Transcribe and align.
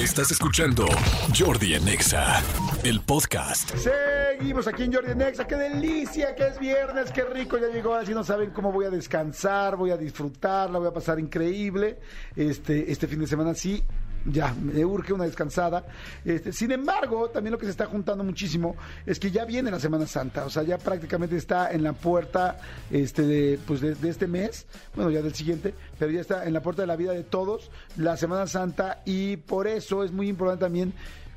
Estás 0.00 0.30
escuchando 0.30 0.86
Jordi 1.38 1.74
en 1.74 1.86
Exa, 1.86 2.42
el 2.84 3.02
podcast. 3.02 3.70
Seguimos 3.76 4.66
aquí 4.66 4.84
en 4.84 4.94
Jordi 4.94 5.14
Nexa. 5.14 5.46
¡Qué 5.46 5.56
delicia! 5.56 6.34
¡Que 6.34 6.46
es 6.46 6.58
viernes! 6.58 7.12
¡Qué 7.12 7.22
rico! 7.22 7.58
Ya 7.58 7.66
llegó. 7.66 7.94
Así 7.94 8.14
no 8.14 8.24
saben 8.24 8.48
cómo 8.48 8.72
voy 8.72 8.86
a 8.86 8.90
descansar, 8.90 9.76
voy 9.76 9.90
a 9.90 9.98
disfrutar, 9.98 10.70
la 10.70 10.78
voy 10.78 10.88
a 10.88 10.92
pasar 10.94 11.20
increíble. 11.20 11.98
Este, 12.34 12.90
este 12.90 13.08
fin 13.08 13.20
de 13.20 13.26
semana 13.26 13.52
sí 13.52 13.84
ya, 14.26 14.54
me 14.54 14.84
urge 14.84 15.12
una 15.12 15.24
descansada. 15.24 15.84
Este, 16.24 16.52
sin 16.52 16.72
embargo, 16.72 17.30
también 17.30 17.52
lo 17.52 17.58
que 17.58 17.66
se 17.66 17.70
está 17.70 17.86
juntando 17.86 18.24
muchísimo 18.24 18.76
es 19.06 19.18
que 19.18 19.30
ya 19.30 19.44
viene 19.44 19.70
la 19.70 19.80
Semana 19.80 20.06
Santa, 20.06 20.44
o 20.44 20.50
sea, 20.50 20.62
ya 20.62 20.78
prácticamente 20.78 21.36
está 21.36 21.70
en 21.70 21.82
la 21.82 21.92
puerta 21.92 22.58
este, 22.90 23.22
de, 23.22 23.58
pues 23.66 23.80
de, 23.80 23.94
de 23.94 24.08
este 24.08 24.26
mes, 24.26 24.66
bueno, 24.94 25.10
ya 25.10 25.22
del 25.22 25.34
siguiente, 25.34 25.74
pero 25.98 26.10
ya 26.10 26.20
está 26.20 26.44
en 26.44 26.52
la 26.52 26.62
puerta 26.62 26.82
de 26.82 26.86
la 26.86 26.96
vida 26.96 27.12
de 27.12 27.24
todos, 27.24 27.70
la 27.96 28.16
Semana 28.16 28.46
Santa, 28.46 29.02
y 29.04 29.36
por 29.36 29.66
eso 29.66 30.04
es 30.04 30.12
muy 30.12 30.28
importante 30.28 30.64
también 30.64 30.92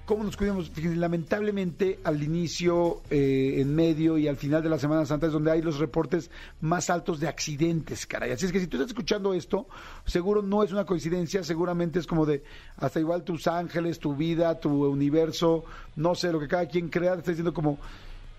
cómo 0.05 0.23
nos 0.23 0.37
cuidamos. 0.37 0.71
Lamentablemente 0.77 1.99
al 2.03 2.21
inicio, 2.23 3.01
eh, 3.09 3.55
en 3.57 3.73
medio 3.73 4.17
y 4.17 4.27
al 4.27 4.37
final 4.37 4.61
de 4.61 4.69
la 4.69 4.79
Semana 4.79 5.05
Santa 5.05 5.27
es 5.27 5.33
donde 5.33 5.51
hay 5.51 5.61
los 5.61 5.79
reportes 5.79 6.29
más 6.61 6.89
altos 6.89 7.19
de 7.19 7.27
accidentes, 7.27 8.05
caray. 8.05 8.31
Así 8.31 8.45
es 8.45 8.51
que 8.51 8.59
si 8.59 8.67
tú 8.67 8.77
estás 8.77 8.89
escuchando 8.89 9.33
esto, 9.33 9.67
seguro 10.05 10.41
no 10.41 10.63
es 10.63 10.71
una 10.71 10.85
coincidencia, 10.85 11.43
seguramente 11.43 11.99
es 11.99 12.07
como 12.07 12.25
de 12.25 12.43
hasta 12.77 12.99
igual 12.99 13.23
tus 13.23 13.47
ángeles, 13.47 13.99
tu 13.99 14.15
vida, 14.15 14.59
tu 14.59 14.85
universo, 14.85 15.63
no 15.95 16.15
sé, 16.15 16.31
lo 16.31 16.39
que 16.39 16.47
cada 16.47 16.67
quien 16.67 16.89
crea, 16.89 17.13
te 17.13 17.19
está 17.19 17.31
diciendo 17.31 17.53
como, 17.53 17.77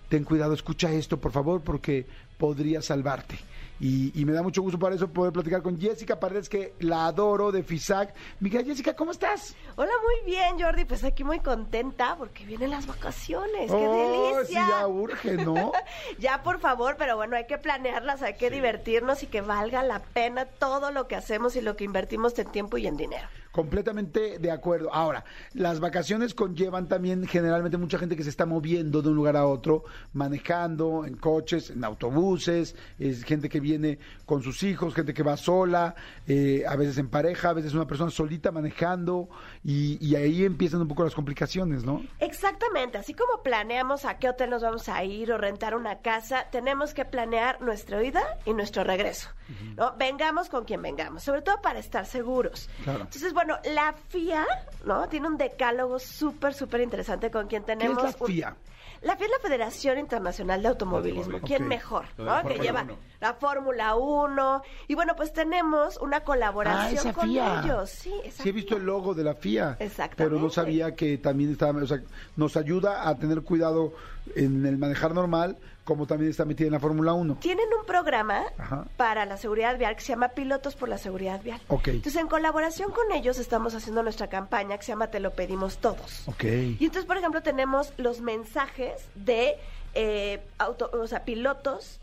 ten 0.09 0.23
cuidado, 0.23 0.53
escucha 0.53 0.91
esto, 0.91 1.17
por 1.17 1.31
favor, 1.31 1.61
porque 1.61 2.05
podría 2.37 2.81
salvarte. 2.81 3.37
Y, 3.79 4.19
y 4.19 4.25
me 4.25 4.31
da 4.33 4.41
mucho 4.41 4.61
gusto 4.61 4.79
para 4.79 4.95
eso 4.95 5.07
poder 5.09 5.33
platicar 5.33 5.61
con 5.61 5.79
Jessica 5.79 6.19
Paredes, 6.19 6.47
que 6.49 6.73
la 6.79 7.07
adoro 7.07 7.51
de 7.51 7.63
FISAC. 7.63 8.13
Miguel, 8.39 8.65
Jessica, 8.65 8.95
¿cómo 8.95 9.11
estás? 9.11 9.55
Hola, 9.75 9.91
muy 10.03 10.31
bien, 10.31 10.59
Jordi. 10.59 10.85
Pues 10.85 11.03
aquí 11.03 11.23
muy 11.23 11.39
contenta 11.39 12.15
porque 12.17 12.45
vienen 12.45 12.69
las 12.71 12.87
vacaciones. 12.87 13.69
¡Qué 13.69 13.75
Oh, 13.75 14.35
delicia! 14.37 14.65
Sí, 14.65 14.71
ya 14.71 14.87
urge, 14.87 15.33
¿no? 15.37 15.71
ya, 16.19 16.41
por 16.43 16.59
favor, 16.59 16.95
pero 16.97 17.15
bueno, 17.17 17.35
hay 17.35 17.45
que 17.47 17.57
planearlas, 17.57 18.21
hay 18.21 18.35
que 18.35 18.49
divertirnos 18.49 19.23
y 19.23 19.27
que 19.27 19.41
valga 19.41 19.83
la 19.83 19.99
pena 19.99 20.45
todo 20.45 20.91
lo 20.91 21.07
que 21.07 21.15
hacemos 21.15 21.55
y 21.55 21.61
lo 21.61 21.75
que 21.75 21.83
invertimos 21.83 22.37
en 22.39 22.51
tiempo 22.51 22.77
y 22.77 22.87
en 22.87 22.97
dinero. 22.97 23.27
Completamente 23.51 24.37
de 24.37 24.51
acuerdo. 24.51 24.93
Ahora, 24.93 25.23
las 25.53 25.79
vacaciones 25.79 26.33
conllevan 26.33 26.89
también 26.89 27.25
generalmente 27.25 27.77
mucha 27.77 27.97
gente 27.97 28.17
que 28.17 28.23
se 28.23 28.29
está 28.29 28.45
moviendo 28.45 29.01
de 29.01 29.09
un 29.09 29.15
lugar 29.15 29.37
a 29.37 29.45
otro, 29.47 29.85
manejando 30.11 31.05
en 31.05 31.15
coches, 31.15 31.69
en 31.69 31.83
autobuses, 31.83 32.75
es 32.99 33.23
gente 33.23 33.47
que 33.47 33.61
viene 33.65 33.97
con 34.25 34.43
sus 34.43 34.61
hijos, 34.63 34.93
gente 34.93 35.13
que 35.13 35.23
va 35.23 35.35
sola, 35.37 35.95
eh, 36.27 36.63
a 36.67 36.75
veces 36.75 36.97
en 36.99 37.09
pareja, 37.09 37.49
a 37.49 37.53
veces 37.53 37.73
una 37.73 37.87
persona 37.87 38.11
solita 38.11 38.51
manejando 38.51 39.27
y, 39.63 39.97
y 40.05 40.15
ahí 40.15 40.45
empiezan 40.45 40.81
un 40.81 40.87
poco 40.87 41.03
las 41.03 41.15
complicaciones, 41.15 41.83
¿no? 41.83 42.03
Exactamente, 42.19 42.97
así 42.97 43.13
como 43.13 43.41
planeamos 43.41 44.05
a 44.05 44.17
qué 44.19 44.29
hotel 44.29 44.51
nos 44.51 44.61
vamos 44.61 44.87
a 44.87 45.03
ir 45.03 45.31
o 45.31 45.37
rentar 45.37 45.75
una 45.75 45.99
casa, 45.99 46.45
tenemos 46.51 46.93
que 46.93 47.05
planear 47.05 47.59
nuestra 47.61 48.03
ida 48.03 48.21
y 48.45 48.53
nuestro 48.53 48.83
regreso. 48.83 49.29
¿no? 49.77 49.95
Vengamos 49.97 50.49
con 50.49 50.65
quien 50.65 50.81
vengamos, 50.81 51.23
sobre 51.23 51.41
todo 51.41 51.61
para 51.61 51.79
estar 51.79 52.05
seguros. 52.05 52.69
Claro. 52.83 53.01
Entonces, 53.01 53.33
bueno, 53.33 53.57
la 53.73 53.93
FIA, 54.09 54.45
¿no? 54.85 55.07
Tiene 55.07 55.27
un 55.27 55.37
decálogo 55.37 55.99
súper, 55.99 56.53
súper 56.53 56.81
interesante 56.81 57.29
con 57.31 57.47
quien 57.47 57.63
¿Qué 57.63 57.73
es 57.73 57.77
tenemos. 57.77 58.03
la 58.03 58.15
un- 58.19 58.27
FIA? 58.27 58.55
La 59.01 59.15
FIA 59.15 59.25
es 59.27 59.31
la 59.31 59.39
Federación 59.39 59.99
Internacional 59.99 60.61
de 60.61 60.67
Automovilismo. 60.69 61.39
¿Quién 61.41 61.67
mejor? 61.67 62.05
¿no? 62.17 62.41
Que 62.47 62.59
lleva 62.59 62.83
Uno. 62.83 62.97
la 63.21 63.33
Fórmula 63.33 63.95
1. 63.95 64.61
Y 64.87 64.95
bueno, 64.95 65.15
pues 65.15 65.33
tenemos 65.33 65.97
una 65.97 66.21
colaboración 66.21 67.13
con 67.13 67.27
FIA. 67.29 67.61
ellos. 67.63 67.89
Sí, 67.89 68.13
Sí 68.31 68.49
he 68.49 68.51
visto 68.51 68.77
el 68.77 68.85
logo 68.85 69.13
de 69.13 69.23
la 69.23 69.35
FIA. 69.35 69.77
Exactamente. 69.79 70.23
Pero 70.23 70.39
no 70.39 70.49
sabía 70.49 70.95
que 70.95 71.17
también 71.17 71.51
estaba, 71.51 71.81
o 71.81 71.87
sea, 71.87 72.01
nos 72.35 72.55
ayuda 72.57 73.07
a 73.07 73.15
tener 73.15 73.41
cuidado 73.41 73.93
en 74.35 74.65
el 74.65 74.77
manejar 74.77 75.13
normal, 75.13 75.57
como 75.85 76.05
también 76.07 76.31
está 76.31 76.43
metida 76.43 76.67
en 76.67 76.73
la 76.73 76.79
Fórmula 76.79 77.13
1. 77.13 77.37
Tienen 77.39 77.67
un 77.79 77.85
programa 77.85 78.43
Ajá. 78.57 78.85
para 78.97 79.25
la 79.25 79.37
seguridad 79.37 79.77
vial 79.77 79.95
que 79.95 80.01
se 80.01 80.07
llama 80.09 80.29
Pilotos 80.29 80.75
por 80.75 80.89
la 80.89 80.97
Seguridad 80.97 81.41
Vial. 81.41 81.61
Ok. 81.69 81.87
Entonces, 81.89 82.19
en 82.21 82.27
colaboración 82.27 82.91
con 82.91 83.11
ellos 83.13 83.37
estamos 83.37 83.73
haciendo 83.75 84.03
nuestra 84.03 84.27
campaña 84.27 84.77
que 84.77 84.83
se 84.83 84.91
llama 84.91 85.07
Te 85.07 85.19
lo 85.21 85.31
pedimos 85.31 85.77
todos. 85.77 86.27
Ok. 86.27 86.43
Y 86.43 86.77
entonces, 86.81 87.05
por 87.05 87.17
ejemplo, 87.17 87.41
tenemos 87.41 87.93
los 87.97 88.19
mensajes 88.19 89.07
de 89.15 89.55
eh, 89.93 90.43
auto- 90.57 90.89
o 90.91 91.07
sea, 91.07 91.23
pilotos 91.23 91.99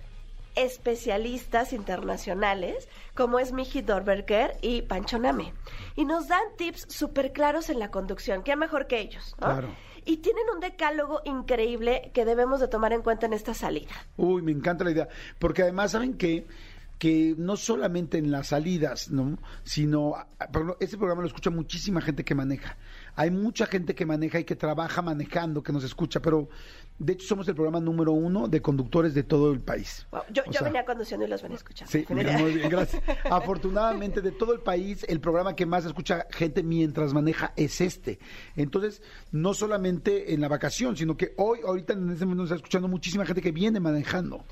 especialistas 0.55 1.73
internacionales, 1.73 2.89
como 3.15 3.39
es 3.39 3.53
Miji 3.53 3.83
Dorberger 3.83 4.57
y 4.63 4.83
Pancho 4.83 5.19
Name. 5.19 5.53
Y 5.97 6.05
nos 6.05 6.29
dan 6.29 6.43
tips 6.57 6.87
súper 6.89 7.33
claros 7.33 7.69
en 7.71 7.79
la 7.79 7.91
conducción. 7.91 8.43
¿Qué 8.43 8.57
mejor 8.57 8.87
que 8.87 9.01
ellos? 9.01 9.35
¿no? 9.41 9.47
Claro. 9.47 9.69
Y 10.05 10.19
tienen 10.19 10.45
un 10.55 10.61
decálogo 10.61 11.21
increíble 11.25 12.11
que 12.13 12.25
debemos 12.25 12.61
de 12.61 12.69
tomar 12.69 12.93
en 12.93 13.03
cuenta 13.03 13.27
en 13.27 13.33
esta 13.33 13.55
salida. 13.55 13.93
Uy, 14.17 14.43
me 14.43 14.53
encanta 14.53 14.85
la 14.85 14.91
idea. 14.91 15.09
Porque 15.39 15.63
además, 15.63 15.93
¿saben 15.93 16.15
qué? 16.15 16.47
Que 16.99 17.35
no 17.37 17.57
solamente 17.57 18.19
en 18.19 18.31
las 18.31 18.49
salidas, 18.49 19.11
¿no? 19.11 19.39
Sino, 19.65 20.15
ah, 20.17 20.27
este 20.81 20.97
programa 20.97 21.23
lo 21.23 21.29
escucha 21.29 21.51
muchísima 21.51 22.01
gente 22.01 22.25
que 22.25 22.35
maneja. 22.35 22.77
Hay 23.15 23.31
mucha 23.31 23.67
gente 23.67 23.95
que 23.95 24.07
maneja 24.07 24.39
y 24.39 24.45
que 24.45 24.57
trabaja 24.57 25.03
manejando, 25.03 25.63
que 25.63 25.73
nos 25.73 25.85
escucha, 25.85 26.21
pero 26.21 26.49
de 26.99 27.13
hecho 27.13 27.27
somos 27.27 27.47
el 27.49 27.55
programa 27.55 27.81
número 27.81 28.13
uno 28.13 28.49
de 28.49 28.63
conductores 28.63 29.13
de 29.13 29.23
todo 29.23 29.53
el 29.53 29.61
país. 29.61 30.07
Wow, 30.11 30.23
Yo, 30.31 30.45
yo 30.47 30.53
sea, 30.53 30.63
venía 30.63 30.85
conduciendo 30.85 31.27
y 31.27 31.29
los 31.29 31.43
venía 31.43 31.57
escuchando. 31.57 31.91
Sí, 31.91 32.07
mira, 32.11 32.39
muy 32.39 32.55
bien, 32.55 32.69
gracias. 32.69 33.03
Afortunadamente, 33.31 34.21
de 34.21 34.33
todo 34.33 34.53
el 34.53 34.61
país, 34.61 35.05
el 35.09 35.21
programa 35.21 35.55
que 35.55 35.67
más 35.67 35.85
escucha 35.85 36.27
gente 36.31 36.63
mientras 36.63 37.13
maneja 37.13 37.53
es 37.57 37.81
este. 37.81 38.19
Entonces, 38.57 39.03
no 39.31 39.53
solamente 39.53 40.33
en 40.33 40.41
la 40.41 40.49
vacación, 40.49 40.97
sino 40.97 41.17
que 41.17 41.35
hoy, 41.37 41.61
ahorita 41.67 41.93
en 41.93 42.11
este 42.11 42.25
momento, 42.25 42.43
nos 42.43 42.51
está 42.51 42.57
escuchando 42.57 42.89
muchísima 42.89 43.27
gente 43.27 43.43
que 43.43 43.53
viene 43.53 43.81
manejando. 43.81 44.45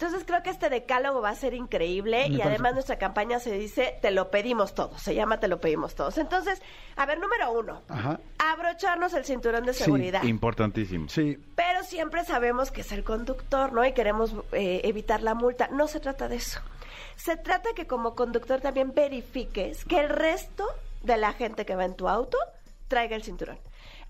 Entonces 0.00 0.24
creo 0.26 0.42
que 0.42 0.48
este 0.48 0.70
decálogo 0.70 1.20
va 1.20 1.28
a 1.28 1.34
ser 1.34 1.52
increíble 1.52 2.20
Me 2.20 2.26
y 2.28 2.38
parece. 2.38 2.48
además 2.48 2.72
nuestra 2.72 2.96
campaña 2.96 3.38
se 3.38 3.52
dice 3.52 3.98
Te 4.00 4.10
lo 4.10 4.30
pedimos 4.30 4.74
todos, 4.74 5.02
se 5.02 5.14
llama 5.14 5.40
Te 5.40 5.46
lo 5.46 5.60
pedimos 5.60 5.94
todos. 5.94 6.16
Entonces, 6.16 6.62
a 6.96 7.04
ver, 7.04 7.20
número 7.20 7.52
uno, 7.52 7.82
Ajá. 7.86 8.18
abrocharnos 8.38 9.12
el 9.12 9.26
cinturón 9.26 9.66
de 9.66 9.74
Sí, 9.74 9.84
seguridad. 9.84 10.22
Importantísimo. 10.22 11.10
Sí, 11.10 11.36
Pero 11.54 11.84
siempre 11.84 12.24
sabemos 12.24 12.70
que 12.70 12.80
es 12.80 12.92
el 12.92 13.04
conductor, 13.04 13.74
¿no? 13.74 13.84
Y 13.84 13.92
queremos 13.92 14.34
eh, 14.52 14.80
evitar 14.84 15.22
la 15.22 15.34
multa. 15.34 15.68
No 15.70 15.86
se 15.86 16.00
trata 16.00 16.28
de 16.28 16.36
eso. 16.36 16.60
Se 17.16 17.36
trata 17.36 17.68
que 17.76 17.86
como 17.86 18.14
conductor 18.14 18.62
también 18.62 18.94
verifiques 18.94 19.84
que 19.84 20.00
el 20.00 20.08
resto 20.08 20.66
de 21.02 21.18
la 21.18 21.34
gente 21.34 21.66
que 21.66 21.76
va 21.76 21.84
en 21.84 21.94
tu 21.94 22.08
auto 22.08 22.38
traiga 22.88 23.16
el 23.16 23.22
cinturón. 23.22 23.58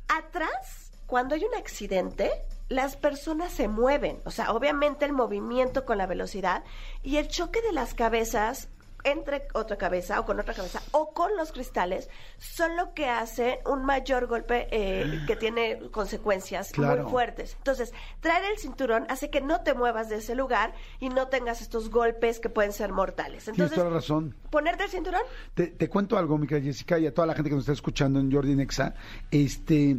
Atrás, 0.06 0.92
cuando 1.08 1.34
hay 1.34 1.44
un 1.44 1.54
accidente, 1.56 2.30
las 2.70 2.96
personas 2.96 3.52
se 3.52 3.68
mueven. 3.68 4.20
O 4.24 4.30
sea, 4.30 4.52
obviamente 4.52 5.04
el 5.04 5.12
movimiento 5.12 5.84
con 5.84 5.98
la 5.98 6.06
velocidad 6.06 6.64
y 7.02 7.18
el 7.18 7.28
choque 7.28 7.60
de 7.60 7.72
las 7.74 7.92
cabezas 7.92 8.68
entre 9.02 9.48
otra 9.54 9.78
cabeza 9.78 10.20
o 10.20 10.26
con 10.26 10.38
otra 10.38 10.52
cabeza 10.52 10.82
o 10.92 11.14
con 11.14 11.34
los 11.38 11.52
cristales 11.52 12.10
son 12.36 12.76
lo 12.76 12.92
que 12.92 13.08
hace 13.08 13.60
un 13.64 13.86
mayor 13.86 14.26
golpe 14.26 14.68
eh, 14.70 15.20
que 15.26 15.36
tiene 15.36 15.78
consecuencias 15.90 16.70
Claro. 16.70 17.04
muy 17.04 17.10
fuertes. 17.10 17.54
Entonces, 17.56 17.94
traer 18.20 18.44
el 18.52 18.58
cinturón 18.58 19.06
hace 19.08 19.30
que 19.30 19.40
no 19.40 19.62
te 19.62 19.72
muevas 19.72 20.10
de 20.10 20.16
ese 20.16 20.34
lugar 20.34 20.74
y 21.00 21.08
no 21.08 21.28
tengas 21.28 21.62
estos 21.62 21.88
golpes 21.88 22.40
que 22.40 22.50
pueden 22.50 22.74
ser 22.74 22.92
mortales. 22.92 23.44
tienes 23.44 23.58
Entonces, 23.58 23.78
toda 23.78 23.88
la 23.88 23.96
razón. 23.96 24.36
ponerte 24.50 24.84
el 24.84 24.90
cinturón 24.90 25.22
Te, 25.54 25.68
te 25.68 25.88
cuento 25.88 26.18
algo, 26.18 26.36
mi 26.36 26.46
querida 26.46 26.66
Jessica, 26.66 26.98
y 26.98 27.06
a 27.06 27.14
toda 27.14 27.26
la 27.26 27.32
gente 27.34 27.48
que 27.48 27.56
nos 27.56 27.62
está 27.64 27.72
escuchando 27.72 28.20
en 28.20 28.30
Jordi 28.30 28.54
Nexa. 28.54 28.94
Este, 29.30 29.96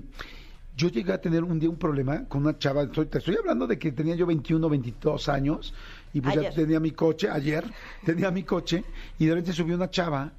yo 0.75 0.87
llegué 0.89 1.13
a 1.13 1.21
tener 1.21 1.43
un 1.43 1.59
día 1.59 1.69
un 1.69 1.77
problema 1.77 2.25
con 2.27 2.41
una 2.43 2.57
chava. 2.57 2.83
estoy- 2.83 3.05
te 3.07 3.17
estoy 3.19 3.35
hablando 3.37 3.67
de 3.67 3.77
que 3.77 3.91
tenía 3.91 4.15
yo 4.15 4.25
21, 4.25 4.69
22 4.69 5.27
años 5.29 5.73
y 6.13 6.21
pues 6.21 6.35
ya 6.35 6.41
tenía 6.55 6.79
mi 6.79 6.91
coche, 6.91 7.29
ayer 7.29 7.63
tenía 8.05 8.31
mi 8.31 8.43
coche 8.43 8.83
y 9.19 9.25
de 9.25 9.31
repente 9.33 9.53
subió 9.53 9.75
una 9.75 9.89
chava 9.89 10.31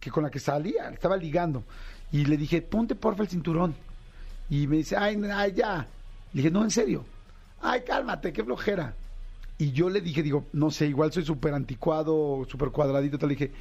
que 0.00 0.10
con 0.10 0.22
la 0.24 0.30
que 0.30 0.38
salía, 0.40 0.90
estaba 0.90 1.16
ligando 1.16 1.64
y 2.12 2.24
le 2.24 2.36
dije, 2.36 2.62
ponte 2.62 2.94
porfa 2.94 3.22
el 3.22 3.28
cinturón. 3.28 3.74
Y 4.48 4.66
me 4.66 4.76
dice, 4.76 4.96
ay, 4.96 5.20
ay, 5.32 5.52
ya. 5.56 5.86
Le 6.32 6.42
dije, 6.42 6.50
no, 6.50 6.62
en 6.62 6.70
serio. 6.70 7.04
Ay, 7.60 7.80
cálmate, 7.86 8.32
qué 8.32 8.44
flojera. 8.44 8.94
Y 9.58 9.72
yo 9.72 9.88
le 9.90 10.00
dije, 10.00 10.22
digo, 10.22 10.46
no 10.52 10.70
sé, 10.70 10.86
igual 10.86 11.12
soy 11.12 11.24
súper 11.24 11.54
anticuado, 11.54 12.46
súper 12.48 12.70
cuadradito. 12.70 13.18
Te 13.18 13.26
le 13.26 13.34
dije, 13.34 13.52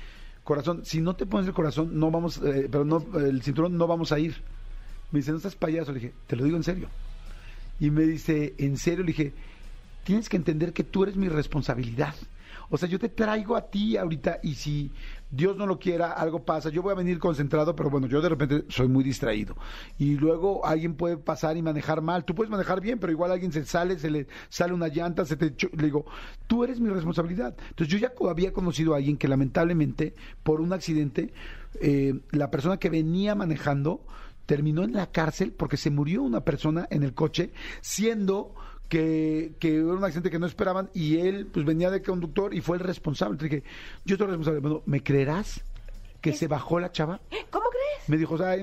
corazón, 0.44 0.86
si 0.86 1.02
no 1.02 1.16
te 1.16 1.26
pones 1.26 1.48
el 1.48 1.54
corazón, 1.54 1.98
no 1.98 2.12
vamos, 2.12 2.38
eh, 2.44 2.68
pero 2.70 2.86
no, 2.86 3.04
el 3.18 3.42
cinturón 3.42 3.78
no 3.78 3.88
vamos 3.88 4.12
a 4.12 4.20
ir. 4.20 4.44
Me 5.12 5.20
dice, 5.20 5.32
no 5.32 5.38
estás 5.38 5.56
payaso. 5.56 5.92
Le 5.92 6.00
dije, 6.00 6.14
te 6.28 6.36
lo 6.36 6.44
digo 6.44 6.58
en 6.58 6.64
serio. 6.64 6.90
Y 7.80 7.92
me 7.92 8.04
dice, 8.04 8.54
¿en 8.58 8.78
serio? 8.78 9.04
Le 9.04 9.08
dije, 9.08 9.34
tienes 10.04 10.30
que 10.30 10.38
entender 10.38 10.74
que 10.74 10.84
tú 10.84 11.04
eres 11.04 11.16
mi 11.16 11.28
responsabilidad. 11.28 12.16
O 12.70 12.78
sea, 12.78 12.90
yo 12.90 13.00
te 13.00 13.10
traigo 13.10 13.56
a 13.56 13.70
ti 13.70 13.98
ahorita 13.98 14.40
y 14.42 14.56
si 14.56 14.92
Dios 15.30 15.56
no 15.58 15.68
lo 15.68 15.78
quiera, 15.80 16.12
algo 16.12 16.44
pasa. 16.44 16.70
Yo 16.70 16.82
voy 16.82 16.94
a 16.94 16.96
venir 16.96 17.20
concentrado, 17.20 17.76
pero 17.76 17.90
bueno, 17.90 18.08
yo 18.08 18.22
de 18.22 18.30
repente 18.30 18.66
soy 18.70 18.88
muy 18.88 19.04
distraído. 19.04 19.56
Y 20.00 20.16
luego 20.16 20.66
alguien 20.66 20.96
puede 20.96 21.18
pasar 21.18 21.58
y 21.58 21.62
manejar 21.62 22.02
mal. 22.02 22.26
Tú 22.26 22.34
puedes 22.34 22.50
manejar 22.50 22.82
bien, 22.82 23.00
pero 23.00 23.12
igual 23.12 23.32
alguien 23.32 23.52
se 23.52 23.66
sale, 23.66 24.00
se 24.00 24.10
le 24.10 24.28
sale 24.50 24.74
una 24.74 24.88
llanta, 24.88 25.26
se 25.26 25.36
te... 25.36 25.54
Le 25.76 25.84
digo, 25.84 26.06
tú 26.48 26.64
eres 26.64 26.80
mi 26.80 26.90
responsabilidad. 26.90 27.56
Entonces 27.70 27.88
yo 27.88 27.98
ya 27.98 28.14
había 28.30 28.52
conocido 28.54 28.94
a 28.94 28.98
alguien 28.98 29.18
que 29.18 29.28
lamentablemente, 29.28 30.16
por 30.44 30.62
un 30.62 30.74
accidente, 30.74 31.34
eh, 31.82 32.20
la 32.32 32.50
persona 32.50 32.78
que 32.78 32.90
venía 32.90 33.36
manejando 33.36 34.02
terminó 34.46 34.84
en 34.84 34.94
la 34.94 35.12
cárcel 35.12 35.52
porque 35.52 35.78
se 35.78 35.90
murió 35.90 36.24
una 36.24 36.42
persona 36.42 36.88
en 36.90 37.04
el 37.04 37.14
coche, 37.14 37.52
siendo 37.82 38.54
que, 38.90 39.54
que 39.60 39.76
era 39.76 39.86
un 39.86 40.04
accidente 40.04 40.30
que 40.30 40.40
no 40.40 40.46
esperaban 40.46 40.90
y 40.94 41.18
él 41.18 41.48
pues 41.48 41.66
venía 41.66 41.90
de 41.90 42.02
conductor 42.02 42.54
y 42.54 42.62
fue 42.62 42.78
el 42.78 42.84
responsable. 42.84 43.34
Entonces 43.34 43.62
dije, 43.62 43.76
yo 44.06 44.18
soy 44.18 44.28
responsable. 44.28 44.60
Bueno, 44.60 44.84
¿me 44.86 45.02
creerás 45.02 45.64
que 46.22 46.34
se 46.34 46.48
bajó 46.48 46.80
la 46.80 46.92
chava? 46.92 47.20
¿Cómo 47.50 47.66
crees? 47.70 48.10
Me 48.10 48.18
dijo, 48.18 48.36
o 48.36 48.38
sea, 48.38 48.56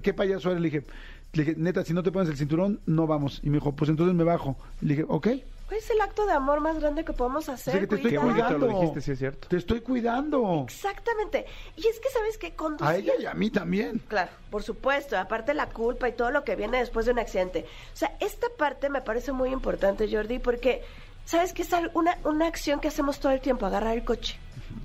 ¿qué 0.00 0.14
payaso 0.14 0.50
eres? 0.50 0.62
Le 0.62 0.70
dije, 0.70 0.84
le 1.32 1.44
dije, 1.44 1.56
neta, 1.58 1.84
si 1.84 1.94
no 1.94 2.02
te 2.02 2.10
pones 2.10 2.28
el 2.28 2.36
cinturón, 2.36 2.80
no 2.86 3.06
vamos. 3.06 3.40
Y 3.42 3.50
me 3.50 3.58
dijo, 3.58 3.74
pues 3.74 3.88
entonces 3.90 4.14
me 4.14 4.24
bajo. 4.24 4.56
Le 4.80 4.94
dije, 4.94 5.04
ok. 5.08 5.28
Es 5.76 5.88
el 5.90 6.00
acto 6.00 6.26
de 6.26 6.32
amor 6.32 6.60
más 6.60 6.78
grande 6.78 7.04
que 7.04 7.12
podemos 7.12 7.48
O 7.48 7.52
hacer. 7.52 7.72
sea, 7.72 7.80
que 7.80 7.86
te 7.86 7.94
estoy 7.96 8.10
Qué 8.12 8.16
cuidar. 8.18 8.32
bonito 8.34 8.46
cuidando. 8.46 8.66
lo 8.66 8.80
dijiste, 8.80 9.00
sí 9.00 9.12
es 9.12 9.18
cierto. 9.18 9.48
Te 9.48 9.56
estoy 9.56 9.80
cuidando. 9.80 10.62
Exactamente. 10.64 11.46
Y 11.76 11.86
es 11.86 12.00
que 12.00 12.08
sabes 12.10 12.38
que 12.38 12.54
conducir... 12.54 12.86
A 12.86 12.96
ella 12.96 13.12
y 13.18 13.26
a 13.26 13.34
mí 13.34 13.50
también. 13.50 14.00
Claro, 14.08 14.30
por 14.50 14.62
supuesto, 14.62 15.16
aparte 15.18 15.54
la 15.54 15.66
culpa 15.68 16.08
y 16.08 16.12
todo 16.12 16.30
lo 16.30 16.44
que 16.44 16.56
viene 16.56 16.78
después 16.78 17.06
de 17.06 17.12
un 17.12 17.18
accidente. 17.18 17.66
O 17.92 17.96
sea, 17.96 18.16
esta 18.20 18.48
parte 18.58 18.88
me 18.90 19.00
parece 19.02 19.32
muy 19.32 19.50
importante, 19.50 20.08
Jordi, 20.10 20.38
porque 20.38 20.82
sabes 21.24 21.52
que 21.52 21.62
es 21.62 21.68
una, 21.94 22.16
una 22.24 22.46
acción 22.46 22.80
que 22.80 22.88
hacemos 22.88 23.20
todo 23.20 23.32
el 23.32 23.40
tiempo, 23.40 23.66
agarrar 23.66 23.96
el 23.96 24.04
coche. 24.04 24.36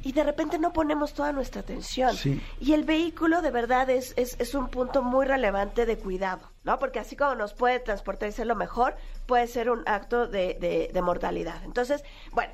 Y 0.05 0.11
de 0.11 0.23
repente 0.23 0.59
no 0.59 0.71
ponemos 0.71 1.15
toda 1.15 1.31
nuestra 1.31 1.61
atención. 1.61 2.15
Sí. 2.15 2.39
Y 2.59 2.73
el 2.73 2.83
vehículo 2.83 3.41
de 3.41 3.49
verdad 3.49 3.89
es, 3.89 4.13
es, 4.17 4.35
es 4.39 4.53
un 4.53 4.69
punto 4.69 5.01
muy 5.01 5.25
relevante 5.25 5.87
de 5.87 5.97
cuidado, 5.97 6.51
¿no? 6.63 6.77
Porque 6.77 6.99
así 6.99 7.15
como 7.15 7.33
nos 7.33 7.55
puede 7.55 7.79
transportar 7.79 8.29
y 8.29 8.31
ser 8.31 8.45
lo 8.45 8.55
mejor, 8.55 8.95
puede 9.25 9.47
ser 9.47 9.71
un 9.71 9.81
acto 9.87 10.27
de, 10.27 10.57
de, 10.61 10.91
de 10.93 11.01
mortalidad. 11.01 11.63
Entonces, 11.63 12.03
bueno. 12.33 12.53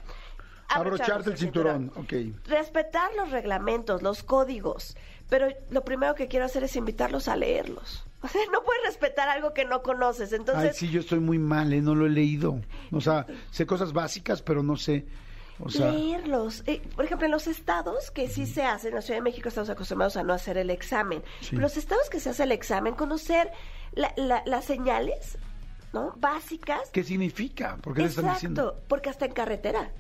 Abrocharte 0.70 1.32
el 1.32 1.38
cinturón. 1.38 1.92
Ok. 1.98 2.14
Respetar 2.46 3.14
los 3.18 3.32
reglamentos, 3.32 4.02
los 4.02 4.24
códigos, 4.24 4.96
pero 5.30 5.50
lo 5.72 5.84
primero 5.84 6.16
que 6.16 6.30
quiero 6.30 6.46
hacer 6.46 6.64
es 6.64 6.78
invitarlos 6.78 7.28
a 7.28 7.36
leerlos. 7.36 8.06
O 8.22 8.30
sea, 8.30 8.40
no 8.54 8.64
puedes 8.64 8.84
respetar 8.86 9.28
algo 9.28 9.54
que 9.54 9.66
no 9.66 9.84
conoces. 9.84 10.32
Entonces, 10.32 10.70
Ay, 10.70 10.74
sí, 10.74 10.90
yo 10.90 11.02
estoy 11.02 11.20
muy 11.20 11.38
mal, 11.38 11.74
¿eh? 11.74 11.82
no 11.82 11.96
lo 11.96 12.06
he 12.06 12.10
leído. 12.10 12.62
O 12.94 13.02
sea, 13.02 13.26
sé 13.50 13.66
cosas 13.66 13.92
básicas, 13.92 14.42
pero 14.42 14.64
no 14.64 14.78
sé. 14.78 15.06
O 15.64 15.70
sea, 15.70 15.92
leerlos. 15.92 16.64
Eh, 16.68 16.82
por 16.96 17.06
ejemplo, 17.06 17.26
en 17.26 17.32
los 17.32 17.48
estados 17.48 18.12
que 18.12 18.28
sí 18.30 18.46
se 18.46 18.64
hacen, 18.64 18.90
en 18.90 18.96
la 18.96 19.02
Ciudad 19.02 19.20
de 19.20 19.24
México 19.24 19.50
estamos 19.50 19.70
acostumbrados 19.70 20.18
a 20.18 20.24
no 20.24 20.34
hacer 20.34 20.58
el 20.58 20.70
examen. 20.70 21.24
Sí. 21.42 21.50
Pero 21.52 21.62
los 21.62 21.78
estados 21.78 22.10
que 22.10 22.20
se 22.20 22.30
hace 22.30 22.44
el 22.44 22.52
examen, 22.52 22.94
conocer 22.96 23.52
la- 23.94 24.14
la- 24.18 24.44
las 24.46 24.66
señales, 24.66 25.38
¿no? 25.94 26.14
Básicas. 26.18 26.90
¿qué 26.94 27.04
significa? 27.04 27.76
¿Por 27.82 27.94
qué 27.94 28.04
le 28.04 28.08
están 28.08 28.34
diciendo? 28.34 28.62
Exacto, 28.70 28.84
porque 28.88 29.10
hasta 29.10 29.26
en 29.26 29.34
carretera. 29.34 29.92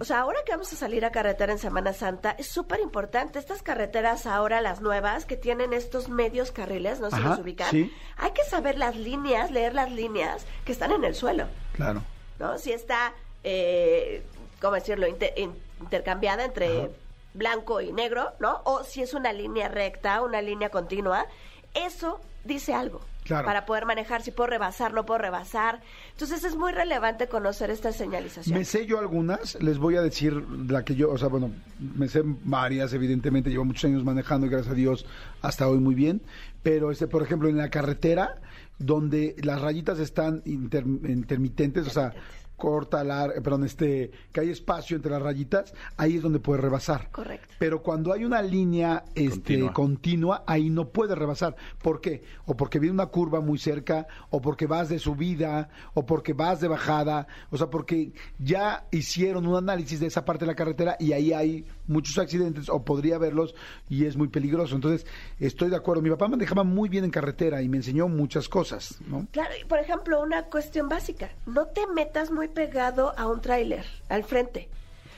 O 0.00 0.04
sea, 0.04 0.20
ahora 0.20 0.38
que 0.46 0.52
vamos 0.52 0.72
a 0.72 0.76
salir 0.76 1.04
a 1.04 1.10
carretera 1.12 1.52
en 1.52 1.58
Semana 1.58 1.92
Santa, 1.92 2.30
es 2.38 2.46
súper 2.48 2.80
importante. 2.80 3.38
Estas 3.38 3.62
carreteras 3.62 4.26
ahora, 4.26 4.60
las 4.60 4.80
nuevas, 4.80 5.24
que 5.26 5.36
tienen 5.36 5.72
estos 5.72 6.08
medios 6.10 6.52
carriles, 6.52 7.00
no 7.00 7.10
se 7.10 7.20
los 7.20 7.38
ubican. 7.38 7.70
sí. 7.70 7.92
Hay 8.18 8.32
que 8.32 8.44
saber 8.44 8.78
las 8.78 8.94
líneas, 8.96 9.50
leer 9.50 9.74
las 9.74 9.90
líneas 9.90 10.44
que 10.64 10.72
están 10.72 10.92
en 10.92 11.04
el 11.04 11.14
suelo. 11.14 11.46
Claro. 11.72 12.02
¿no? 12.38 12.56
Si 12.58 12.72
está, 12.72 13.14
eh, 13.42 14.22
¿cómo 14.60 14.74
decirlo?, 14.74 15.06
Inter- 15.06 15.32
in- 15.36 15.54
intercambiada 15.80 16.44
entre 16.44 16.90
blanco 17.34 17.80
y 17.80 17.92
negro, 17.92 18.32
¿no? 18.40 18.60
O 18.64 18.82
si 18.84 19.02
es 19.02 19.14
una 19.14 19.32
línea 19.32 19.68
recta, 19.68 20.22
una 20.22 20.42
línea 20.42 20.70
continua, 20.70 21.26
eso 21.74 22.20
dice 22.44 22.74
algo. 22.74 23.00
Claro. 23.24 23.44
Para 23.44 23.66
poder 23.66 23.84
manejar, 23.84 24.22
si 24.22 24.30
puedo 24.30 24.48
rebasar, 24.48 24.94
no 24.94 25.04
puedo 25.04 25.18
rebasar. 25.18 25.82
Entonces 26.12 26.44
es 26.44 26.56
muy 26.56 26.72
relevante 26.72 27.28
conocer 27.28 27.68
esta 27.70 27.92
señalización. 27.92 28.58
Me 28.58 28.64
sé 28.64 28.86
yo 28.86 28.98
algunas, 28.98 29.60
les 29.62 29.76
voy 29.76 29.96
a 29.96 30.00
decir 30.00 30.32
la 30.66 30.82
que 30.82 30.94
yo, 30.94 31.10
o 31.10 31.18
sea, 31.18 31.28
bueno, 31.28 31.52
me 31.78 32.08
sé 32.08 32.22
varias, 32.24 32.94
evidentemente, 32.94 33.50
llevo 33.50 33.66
muchos 33.66 33.84
años 33.84 34.02
manejando 34.02 34.46
y 34.46 34.50
gracias 34.50 34.72
a 34.72 34.74
Dios 34.76 35.04
hasta 35.42 35.68
hoy 35.68 35.78
muy 35.78 35.94
bien, 35.94 36.22
pero 36.62 36.90
este, 36.90 37.06
por 37.06 37.22
ejemplo, 37.22 37.50
en 37.50 37.58
la 37.58 37.68
carretera, 37.68 38.36
donde 38.78 39.36
las 39.42 39.60
rayitas 39.60 39.98
están 39.98 40.40
inter- 40.46 40.86
intermitentes, 40.86 41.86
o 41.86 41.90
sea, 41.90 42.14
corta, 42.58 43.02
lar- 43.04 43.32
eh, 43.34 43.40
perdón, 43.40 43.64
este, 43.64 44.10
que 44.32 44.40
hay 44.40 44.50
espacio 44.50 44.96
entre 44.96 45.10
las 45.12 45.22
rayitas, 45.22 45.72
ahí 45.96 46.16
es 46.16 46.22
donde 46.22 46.40
puedes 46.40 46.62
rebasar. 46.62 47.08
Correcto. 47.10 47.54
Pero 47.58 47.82
cuando 47.82 48.12
hay 48.12 48.26
una 48.26 48.42
línea 48.42 49.04
este, 49.14 49.30
Continua. 49.30 49.72
continua, 49.72 50.44
ahí 50.46 50.68
no 50.68 50.88
puedes 50.90 51.16
rebasar. 51.16 51.56
¿Por 51.82 52.00
qué? 52.02 52.22
O 52.44 52.56
porque 52.56 52.78
viene 52.78 52.92
una 52.94 53.06
curva 53.06 53.40
muy 53.40 53.58
cerca, 53.58 54.06
o 54.28 54.42
porque 54.42 54.66
vas 54.66 54.90
de 54.90 54.98
subida, 54.98 55.70
o 55.94 56.04
porque 56.04 56.32
vas 56.34 56.60
de 56.60 56.68
bajada, 56.68 57.26
o 57.50 57.56
sea, 57.56 57.70
porque 57.70 58.12
ya 58.38 58.84
hicieron 58.90 59.46
un 59.46 59.56
análisis 59.56 60.00
de 60.00 60.06
esa 60.08 60.24
parte 60.24 60.44
de 60.44 60.50
la 60.50 60.56
carretera 60.56 60.96
y 60.98 61.12
ahí 61.12 61.32
hay 61.32 61.64
muchos 61.86 62.18
accidentes, 62.18 62.68
o 62.68 62.84
podría 62.84 63.16
haberlos, 63.16 63.54
y 63.88 64.04
es 64.04 64.16
muy 64.16 64.28
peligroso. 64.28 64.74
Entonces, 64.74 65.06
estoy 65.38 65.70
de 65.70 65.76
acuerdo. 65.76 66.02
Mi 66.02 66.10
papá 66.10 66.26
manejaba 66.28 66.64
muy 66.64 66.88
bien 66.88 67.04
en 67.04 67.10
carretera 67.10 67.62
y 67.62 67.68
me 67.68 67.76
enseñó 67.78 68.08
muchas 68.08 68.48
cosas, 68.48 68.98
¿no? 69.06 69.26
Claro, 69.30 69.50
y 69.60 69.64
por 69.64 69.78
ejemplo, 69.78 70.20
una 70.20 70.42
cuestión 70.46 70.88
básica, 70.88 71.30
no 71.46 71.66
te 71.66 71.86
metas 71.94 72.30
muy 72.30 72.47
pegado 72.48 73.14
a 73.18 73.26
un 73.26 73.40
tráiler, 73.40 73.84
al 74.08 74.24
frente, 74.24 74.68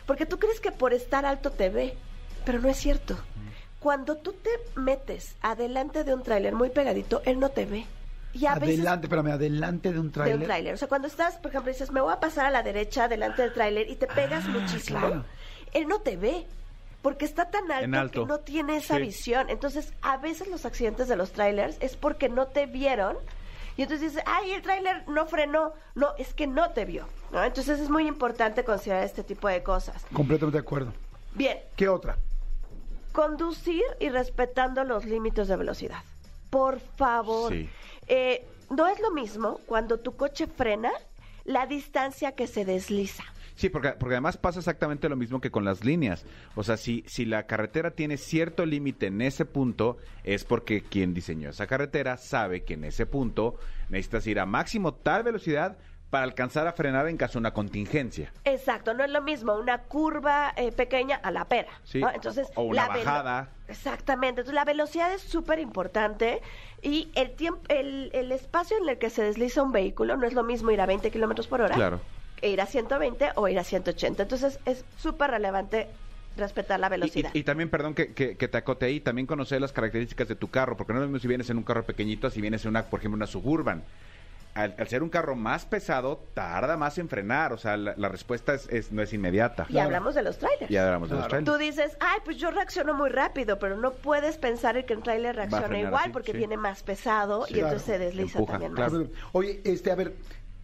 porque 0.06 0.26
tú 0.26 0.38
crees 0.38 0.60
que 0.60 0.70
por 0.72 0.92
estar 0.92 1.24
alto 1.26 1.50
te 1.50 1.68
ve, 1.70 1.94
pero 2.44 2.60
no 2.60 2.68
es 2.68 2.76
cierto. 2.76 3.16
Cuando 3.78 4.16
tú 4.16 4.32
te 4.34 4.50
metes 4.78 5.36
adelante 5.40 6.04
de 6.04 6.12
un 6.14 6.22
tráiler 6.22 6.54
muy 6.54 6.68
pegadito, 6.70 7.22
él 7.24 7.40
no 7.40 7.48
te 7.48 7.64
ve. 7.64 7.86
Y 8.32 8.46
a 8.46 8.54
veces 8.54 8.76
Adelante, 8.80 9.06
espérame, 9.06 9.30
adelante 9.32 9.92
de 9.92 9.98
un 9.98 10.06
de 10.08 10.12
tráiler. 10.12 10.38
un 10.38 10.44
tráiler. 10.44 10.74
O 10.74 10.76
sea, 10.76 10.86
cuando 10.86 11.08
estás, 11.08 11.36
por 11.38 11.50
ejemplo, 11.50 11.72
dices, 11.72 11.90
me 11.90 12.00
voy 12.00 12.12
a 12.12 12.20
pasar 12.20 12.46
a 12.46 12.50
la 12.50 12.62
derecha 12.62 13.08
delante 13.08 13.42
del 13.42 13.52
tráiler 13.52 13.88
y 13.90 13.96
te 13.96 14.06
pegas 14.06 14.46
muchísimo, 14.48 14.98
Ah, 14.98 15.06
claro. 15.06 15.24
él 15.72 15.88
no 15.88 16.00
te 16.00 16.16
ve. 16.16 16.46
Porque 17.02 17.24
está 17.24 17.46
tan 17.50 17.72
alto, 17.72 18.20
que 18.20 18.26
no 18.26 18.40
tiene 18.40 18.76
esa 18.76 18.96
Sí. 18.96 19.00
visión. 19.02 19.48
Entonces, 19.48 19.94
a 20.02 20.18
veces 20.18 20.48
los 20.48 20.66
accidentes 20.66 21.08
de 21.08 21.16
los 21.16 21.32
trailers 21.32 21.78
es 21.80 21.96
porque 21.96 22.28
no 22.28 22.46
te 22.48 22.66
vieron. 22.66 23.16
Y 23.80 23.84
entonces 23.84 24.12
dices, 24.12 24.22
ay, 24.26 24.52
el 24.52 24.60
tráiler 24.60 25.08
no 25.08 25.24
frenó. 25.24 25.72
No, 25.94 26.08
es 26.18 26.34
que 26.34 26.46
no 26.46 26.68
te 26.72 26.84
vio. 26.84 27.06
¿no? 27.32 27.42
Entonces 27.42 27.80
es 27.80 27.88
muy 27.88 28.06
importante 28.06 28.62
considerar 28.62 29.04
este 29.04 29.24
tipo 29.24 29.48
de 29.48 29.62
cosas. 29.62 30.04
Completamente 30.12 30.58
de 30.58 30.60
acuerdo. 30.60 30.92
Bien, 31.32 31.58
¿Qué 31.76 31.88
otra? 31.88 32.18
conducir 33.12 33.82
y 33.98 34.10
respetando 34.10 34.84
los 34.84 35.06
límites 35.06 35.48
de 35.48 35.56
velocidad. 35.56 36.02
Por 36.50 36.78
favor. 36.78 37.54
Sí. 37.54 37.70
Eh, 38.06 38.46
no 38.68 38.86
es 38.86 39.00
lo 39.00 39.12
mismo 39.12 39.60
cuando 39.64 39.98
tu 39.98 40.14
coche 40.14 40.46
frena 40.46 40.92
la 41.44 41.64
distancia 41.64 42.32
que 42.32 42.46
se 42.46 42.66
desliza. 42.66 43.24
Sí, 43.60 43.68
porque, 43.68 43.90
porque 43.90 44.14
además 44.14 44.38
pasa 44.38 44.58
exactamente 44.58 45.10
lo 45.10 45.16
mismo 45.16 45.38
que 45.38 45.50
con 45.50 45.66
las 45.66 45.84
líneas. 45.84 46.24
O 46.54 46.62
sea, 46.62 46.78
si, 46.78 47.04
si 47.06 47.26
la 47.26 47.46
carretera 47.46 47.90
tiene 47.90 48.16
cierto 48.16 48.64
límite 48.64 49.08
en 49.08 49.20
ese 49.20 49.44
punto, 49.44 49.98
es 50.24 50.44
porque 50.44 50.80
quien 50.80 51.12
diseñó 51.12 51.50
esa 51.50 51.66
carretera 51.66 52.16
sabe 52.16 52.64
que 52.64 52.72
en 52.72 52.84
ese 52.84 53.04
punto 53.04 53.56
necesitas 53.90 54.26
ir 54.28 54.40
a 54.40 54.46
máximo 54.46 54.94
tal 54.94 55.24
velocidad 55.24 55.76
para 56.08 56.24
alcanzar 56.24 56.66
a 56.68 56.72
frenar 56.72 57.06
en 57.06 57.18
caso 57.18 57.34
de 57.34 57.40
una 57.40 57.52
contingencia. 57.52 58.32
Exacto, 58.44 58.94
no 58.94 59.04
es 59.04 59.10
lo 59.10 59.20
mismo 59.20 59.54
una 59.54 59.82
curva 59.82 60.54
eh, 60.56 60.72
pequeña 60.72 61.16
a 61.16 61.30
la 61.30 61.44
pera. 61.44 61.68
Sí, 61.84 62.00
¿no? 62.00 62.10
Entonces, 62.10 62.48
o 62.54 62.62
una 62.62 62.86
la 62.86 62.88
bajada. 62.88 63.48
Exactamente, 63.68 64.40
entonces 64.40 64.54
la 64.54 64.64
velocidad 64.64 65.12
es 65.12 65.20
súper 65.20 65.58
importante 65.58 66.40
y 66.80 67.10
el 67.14 67.32
tiempo, 67.32 67.60
el, 67.68 68.08
el 68.14 68.32
espacio 68.32 68.78
en 68.78 68.88
el 68.88 68.96
que 68.96 69.10
se 69.10 69.22
desliza 69.22 69.62
un 69.62 69.72
vehículo 69.72 70.16
no 70.16 70.26
es 70.26 70.32
lo 70.32 70.44
mismo 70.44 70.70
ir 70.70 70.80
a 70.80 70.86
20 70.86 71.10
kilómetros 71.10 71.46
por 71.46 71.60
hora 71.60 71.74
Claro. 71.74 72.00
Ir 72.42 72.60
a 72.60 72.66
120 72.66 73.30
o 73.36 73.48
ir 73.48 73.58
a 73.58 73.64
180. 73.64 74.22
Entonces 74.22 74.58
es 74.64 74.84
súper 74.98 75.30
relevante 75.30 75.88
respetar 76.36 76.78
la 76.80 76.86
Y, 76.86 76.90
velocidad. 76.90 77.30
y- 77.34 77.38
y 77.40 77.42
también, 77.42 77.70
perdón 77.70 77.94
que, 77.94 78.14
que, 78.14 78.36
que 78.36 78.48
te 78.48 78.58
acote 78.58 78.86
ahí, 78.86 79.00
también 79.00 79.26
conocer 79.26 79.60
las 79.60 79.72
características 79.72 80.28
de 80.28 80.36
tu 80.36 80.48
carro, 80.50 80.76
porque 80.76 80.92
no 80.92 81.00
es 81.00 81.02
lo 81.02 81.08
mismo 81.08 81.20
si 81.20 81.28
vienes 81.28 81.50
en 81.50 81.58
un 81.58 81.64
carro 81.64 81.84
pequeñito, 81.84 82.30
si 82.30 82.40
vienes 82.40 82.64
en 82.64 82.70
una, 82.70 82.84
por 82.84 83.00
ejemplo, 83.00 83.16
una 83.16 83.26
suburban. 83.26 83.84
Al, 84.52 84.74
al 84.78 84.88
ser 84.88 85.04
un 85.04 85.10
carro 85.10 85.36
más 85.36 85.64
pesado, 85.64 86.26
tarda 86.34 86.76
más 86.76 86.98
en 86.98 87.08
frenar, 87.08 87.52
o 87.52 87.56
sea, 87.56 87.76
la, 87.76 87.94
la 87.96 88.08
respuesta 88.08 88.52
es, 88.54 88.68
es- 88.68 88.90
no 88.90 89.00
es 89.00 89.12
inmediata. 89.12 89.64
Y 89.68 89.78
hablamos 89.78 90.16
de 90.16 90.22
los 90.22 90.38
trailers. 90.38 90.68
Ya 90.68 90.86
hablamos 90.86 91.08
de 91.08 91.16
los 91.16 91.28
trailers. 91.28 91.52
Tú 91.52 91.56
dices, 91.56 91.96
ay, 92.00 92.18
pues 92.24 92.36
yo 92.36 92.50
reacciono 92.50 92.92
muy 92.94 93.10
rápido, 93.10 93.60
pero 93.60 93.76
no 93.76 93.92
puedes 93.92 94.38
pensar 94.38 94.76
en 94.76 94.86
que 94.86 94.94
el 94.94 95.02
trailer 95.04 95.36
reacciona 95.36 95.78
igual 95.78 96.02
así, 96.02 96.10
porque 96.10 96.32
sí. 96.32 96.38
viene 96.38 96.56
más 96.56 96.82
pesado 96.82 97.46
Sí, 97.46 97.54
y 97.54 97.60
entonces 97.60 97.82
se 97.82 97.98
desliza 98.00 98.38
Empuja, 98.40 98.52
también 98.54 98.72
claro. 98.74 98.98
más. 98.98 99.08
Oye, 99.32 99.60
este, 99.64 99.92
a 99.92 99.94
ver, 99.94 100.16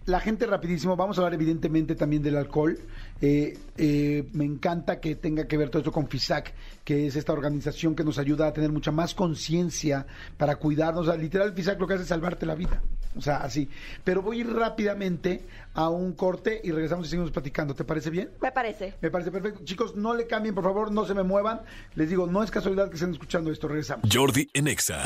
la 0.06 0.20
gente 0.20 0.46
rapidísimo, 0.46 0.96
vamos 0.96 1.18
a 1.18 1.20
hablar 1.20 1.34
evidentemente 1.34 1.94
también 1.94 2.22
del 2.22 2.36
alcohol. 2.36 2.78
Eh, 3.20 3.58
eh, 3.76 4.28
me 4.32 4.44
encanta 4.44 5.00
que 5.00 5.16
tenga 5.16 5.46
que 5.46 5.56
ver 5.56 5.68
todo 5.68 5.80
esto 5.80 5.92
con 5.92 6.08
FISAC, 6.08 6.54
que 6.84 7.06
es 7.06 7.16
esta 7.16 7.32
organización 7.32 7.96
que 7.96 8.04
nos 8.04 8.18
ayuda 8.18 8.46
a 8.46 8.52
tener 8.52 8.70
mucha 8.70 8.92
más 8.92 9.14
conciencia 9.14 10.06
para 10.36 10.56
cuidarnos. 10.56 11.08
O 11.08 11.10
sea, 11.10 11.20
literal, 11.20 11.52
FISAC 11.52 11.80
lo 11.80 11.86
que 11.86 11.94
hace 11.94 12.04
es 12.04 12.08
salvarte 12.08 12.46
la 12.46 12.54
vida. 12.54 12.80
O 13.16 13.20
sea, 13.20 13.38
así. 13.38 13.68
Pero 14.04 14.22
voy 14.22 14.38
a 14.38 14.40
ir 14.42 14.52
rápidamente 14.52 15.42
a 15.74 15.88
un 15.88 16.12
corte 16.12 16.60
y 16.62 16.70
regresamos 16.70 17.06
y 17.06 17.10
seguimos 17.10 17.32
platicando. 17.32 17.74
¿Te 17.74 17.84
parece 17.84 18.10
bien? 18.10 18.30
Me 18.40 18.52
parece. 18.52 18.94
Me 19.00 19.10
parece 19.10 19.30
perfecto. 19.30 19.64
Chicos, 19.64 19.96
no 19.96 20.14
le 20.14 20.26
cambien, 20.26 20.54
por 20.54 20.64
favor, 20.64 20.92
no 20.92 21.04
se 21.04 21.14
me 21.14 21.22
muevan. 21.22 21.62
Les 21.94 22.08
digo, 22.08 22.26
no 22.26 22.42
es 22.42 22.50
casualidad 22.50 22.88
que 22.90 22.94
estén 22.94 23.10
escuchando 23.10 23.50
esto. 23.50 23.66
Regresamos. 23.68 24.08
Jordi 24.12 24.48
en 24.54 24.68
Exa. 24.68 25.02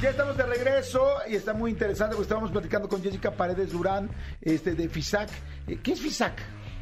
Ya 0.00 0.10
estamos 0.10 0.36
de 0.36 0.44
regreso 0.44 1.04
y 1.28 1.34
está 1.34 1.54
muy 1.54 1.72
interesante 1.72 2.14
porque 2.14 2.26
estábamos 2.26 2.52
platicando 2.52 2.88
con 2.88 3.02
Jessica 3.02 3.32
Paredes 3.32 3.72
Durán 3.72 4.08
este, 4.40 4.76
de 4.76 4.88
FISAC. 4.88 5.28
Eh, 5.66 5.80
¿Qué 5.82 5.92
es 5.92 6.00
FISAC? 6.00 6.34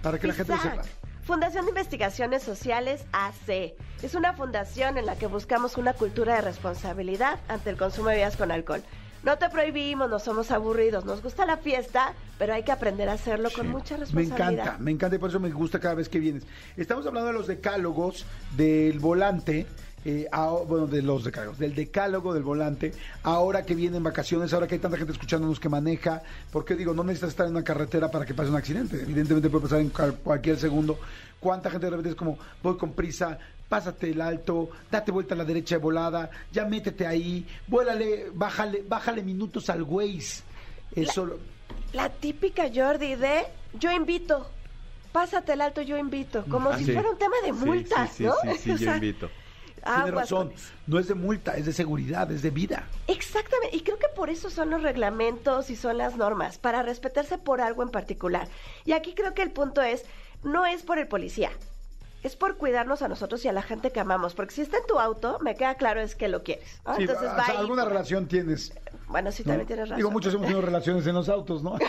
Para 0.02 0.18
que 0.18 0.26
la 0.26 0.34
gente 0.34 0.52
lo 0.52 0.60
sepa. 0.60 0.82
Fundación 1.22 1.64
de 1.64 1.70
Investigaciones 1.70 2.42
Sociales 2.42 3.06
AC. 3.12 3.74
Es 4.02 4.14
una 4.14 4.34
fundación 4.34 4.98
en 4.98 5.06
la 5.06 5.16
que 5.16 5.28
buscamos 5.28 5.78
una 5.78 5.94
cultura 5.94 6.34
de 6.34 6.42
responsabilidad 6.42 7.40
ante 7.48 7.70
el 7.70 7.78
consumo 7.78 8.10
de 8.10 8.16
bebidas 8.16 8.36
con 8.36 8.50
alcohol. 8.50 8.82
No 9.24 9.38
te 9.38 9.48
prohibimos, 9.48 10.10
no 10.10 10.18
somos 10.18 10.50
aburridos, 10.50 11.06
nos 11.06 11.22
gusta 11.22 11.46
la 11.46 11.56
fiesta, 11.56 12.12
pero 12.38 12.52
hay 12.52 12.64
que 12.64 12.70
aprender 12.70 13.08
a 13.08 13.14
hacerlo 13.14 13.48
con 13.50 13.66
mucha 13.68 13.94
Me 13.94 14.00
responsabilidad. 14.00 14.50
encanta, 14.50 14.78
me 14.78 14.90
encanta 14.90 15.16
y 15.16 15.18
por 15.18 15.30
eso 15.30 15.40
me 15.40 15.50
gusta 15.50 15.80
cada 15.80 15.94
vez 15.94 16.10
que 16.10 16.20
vienes. 16.20 16.44
Estamos 16.76 17.06
hablando 17.06 17.28
de 17.28 17.32
los 17.32 17.46
decálogos 17.46 18.26
del 18.56 19.00
volante. 19.00 19.66
Eh, 20.08 20.28
a- 20.30 20.50
bueno, 20.50 20.86
de 20.86 21.02
los 21.02 21.24
decálogos, 21.24 21.58
del 21.58 21.74
decálogo 21.74 22.32
del 22.32 22.44
volante, 22.44 22.92
ahora 23.24 23.64
que 23.64 23.74
vienen 23.74 24.04
vacaciones, 24.04 24.52
ahora 24.54 24.68
que 24.68 24.76
hay 24.76 24.80
tanta 24.80 24.96
gente 24.96 25.12
escuchándonos 25.12 25.58
que 25.58 25.68
maneja, 25.68 26.22
porque 26.52 26.76
digo, 26.76 26.94
no 26.94 27.02
necesitas 27.02 27.30
estar 27.30 27.46
en 27.46 27.52
una 27.52 27.64
carretera 27.64 28.08
para 28.10 28.24
que 28.24 28.32
pase 28.34 28.50
un 28.50 28.56
accidente, 28.56 29.02
evidentemente 29.02 29.50
puede 29.50 29.62
pasar 29.64 29.80
en 29.80 29.90
cual- 29.90 30.14
cualquier 30.22 30.58
segundo. 30.58 31.00
¿Cuánta 31.40 31.70
gente 31.70 31.86
de 31.86 31.90
repente 31.90 32.10
es 32.10 32.14
como, 32.14 32.38
voy 32.62 32.76
con 32.76 32.92
prisa, 32.94 33.36
pásate 33.68 34.10
el 34.10 34.20
alto, 34.20 34.70
date 34.90 35.10
vuelta 35.10 35.34
a 35.34 35.38
la 35.38 35.44
derecha 35.44 35.74
de 35.74 35.80
volada, 35.82 36.30
ya 36.52 36.64
métete 36.66 37.04
ahí, 37.06 37.46
vuélale, 37.66 38.26
bájale, 38.32 38.84
bájale 38.86 39.22
minutos 39.24 39.68
al 39.70 39.82
Waze. 39.82 40.44
Eso, 40.94 41.26
lo- 41.26 41.40
La 41.92 42.10
típica 42.10 42.70
Jordi 42.72 43.16
de 43.16 43.42
yo 43.74 43.90
invito. 43.90 44.52
Pásate 45.12 45.54
el 45.54 45.62
alto, 45.62 45.80
yo 45.82 45.96
invito. 45.96 46.44
Como 46.46 46.70
Ah, 46.70 46.78
si 46.78 46.84
sí. 46.84 46.92
fuera 46.92 47.10
un 47.10 47.16
tema 47.18 47.36
de 47.44 47.52
multas, 47.52 48.10
sí, 48.10 48.16
sí, 48.18 48.24
¿no? 48.24 48.34
sí, 48.42 48.58
sí, 48.58 48.70
O 48.72 48.76
yo 48.76 48.78
sea, 48.78 49.00
tiene 49.86 50.10
razón, 50.10 50.52
no 50.86 50.98
es 50.98 51.08
de 51.08 51.14
multa, 51.14 51.56
es 51.56 51.66
de 51.66 51.72
seguridad, 51.72 52.30
es 52.30 52.42
de 52.42 52.50
vida. 52.50 52.84
Exactamente, 53.06 53.76
y 53.76 53.80
creo 53.80 53.98
que 53.98 54.08
por 54.14 54.30
eso 54.30 54.50
son 54.50 54.70
los 54.70 54.82
reglamentos 54.82 55.70
y 55.70 55.76
son 55.76 55.98
las 55.98 56.16
normas, 56.16 56.58
para 56.58 56.82
respetarse 56.82 57.38
por 57.38 57.60
algo 57.60 57.82
en 57.82 57.90
particular. 57.90 58.48
Y 58.84 58.92
aquí 58.92 59.14
creo 59.14 59.34
que 59.34 59.42
el 59.42 59.50
punto 59.50 59.82
es, 59.82 60.04
no 60.42 60.66
es 60.66 60.82
por 60.82 60.98
el 60.98 61.08
policía, 61.08 61.50
es 62.22 62.36
por 62.36 62.56
cuidarnos 62.56 63.02
a 63.02 63.08
nosotros 63.08 63.44
y 63.44 63.48
a 63.48 63.52
la 63.52 63.62
gente 63.62 63.92
que 63.92 64.00
amamos, 64.00 64.34
porque 64.34 64.54
si 64.54 64.62
está 64.62 64.78
en 64.78 64.86
tu 64.86 64.98
auto, 64.98 65.38
me 65.40 65.54
queda 65.54 65.76
claro 65.76 66.00
es 66.00 66.16
que 66.16 66.28
lo 66.28 66.42
quieres. 66.42 66.80
¿no? 66.84 66.96
Sí, 66.96 67.02
Entonces 67.02 67.30
o 67.30 67.44
sea, 67.44 67.58
alguna 67.58 67.84
relación 67.84 68.26
tienes. 68.26 68.72
Bueno, 69.06 69.30
sí, 69.30 69.42
¿no? 69.44 69.50
también 69.50 69.66
tienes 69.66 69.88
razón. 69.88 69.98
Digo, 69.98 70.10
muchos 70.10 70.34
hemos 70.34 70.46
tenido 70.46 70.62
relaciones 70.62 71.06
en 71.06 71.14
los 71.14 71.28
autos, 71.28 71.62
¿no? 71.62 71.78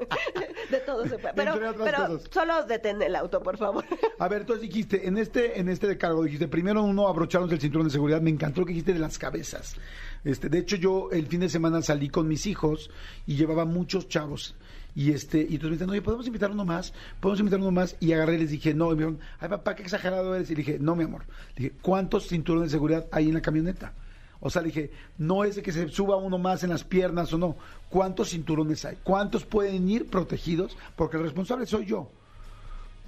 De 0.70 0.78
todo 0.80 1.04
se 1.06 1.18
puede. 1.18 1.34
Pero, 1.34 1.54
pero 1.54 2.06
cosas. 2.06 2.30
solo 2.30 2.64
detén 2.64 3.00
el 3.02 3.16
auto, 3.16 3.42
por 3.42 3.56
favor. 3.56 3.84
A 4.18 4.28
ver, 4.28 4.42
entonces 4.42 4.62
dijiste, 4.68 5.06
en 5.06 5.18
este, 5.18 5.58
en 5.58 5.68
este 5.68 5.86
descargo, 5.86 6.22
dijiste, 6.24 6.48
primero 6.48 6.82
uno, 6.82 7.08
abrocharnos 7.08 7.50
el 7.52 7.60
cinturón 7.60 7.86
de 7.88 7.92
seguridad. 7.92 8.20
Me 8.20 8.30
encantó 8.30 8.60
lo 8.60 8.66
que 8.66 8.72
dijiste 8.72 8.92
de 8.92 8.98
las 8.98 9.18
cabezas. 9.18 9.76
Este, 10.24 10.48
de 10.48 10.58
hecho, 10.58 10.76
yo 10.76 11.10
el 11.10 11.26
fin 11.26 11.40
de 11.40 11.48
semana 11.48 11.82
salí 11.82 12.08
con 12.08 12.28
mis 12.28 12.46
hijos 12.46 12.90
y 13.26 13.36
llevaba 13.36 13.64
muchos 13.64 14.08
chavos. 14.08 14.54
Y 14.94 15.12
este, 15.12 15.38
y 15.38 15.54
entonces 15.54 15.62
me 15.62 15.70
dijeron, 15.70 15.90
oye, 15.90 16.02
¿podemos 16.02 16.26
invitar 16.26 16.50
uno 16.50 16.64
más? 16.64 16.92
¿Podemos 17.20 17.40
invitar 17.40 17.60
uno 17.60 17.70
más? 17.70 17.96
Y 18.00 18.12
agarré 18.12 18.34
y 18.34 18.38
les 18.38 18.50
dije, 18.50 18.74
no, 18.74 18.86
y 18.86 18.96
me 18.96 19.02
dijeron, 19.04 19.20
ay 19.38 19.48
papá, 19.48 19.74
qué 19.76 19.82
exagerado 19.82 20.34
eres. 20.34 20.50
Y 20.50 20.54
dije, 20.54 20.78
no, 20.80 20.96
mi 20.96 21.04
amor. 21.04 21.22
Le 21.56 21.64
dije, 21.64 21.74
¿cuántos 21.80 22.28
cinturones 22.28 22.70
de 22.70 22.76
seguridad 22.76 23.06
hay 23.12 23.28
en 23.28 23.34
la 23.34 23.40
camioneta? 23.40 23.92
O 24.40 24.48
sea, 24.50 24.62
le 24.62 24.68
dije, 24.68 24.90
no 25.18 25.44
es 25.44 25.56
de 25.56 25.62
que 25.62 25.70
se 25.72 25.88
suba 25.88 26.16
uno 26.16 26.38
más 26.38 26.64
en 26.64 26.70
las 26.70 26.82
piernas 26.84 27.32
o 27.32 27.38
no. 27.38 27.56
¿Cuántos 27.90 28.30
cinturones 28.30 28.84
hay? 28.84 28.96
¿Cuántos 29.02 29.44
pueden 29.44 29.88
ir 29.88 30.08
protegidos? 30.08 30.76
Porque 30.96 31.16
el 31.18 31.24
responsable 31.24 31.66
soy 31.66 31.84
yo. 31.86 32.08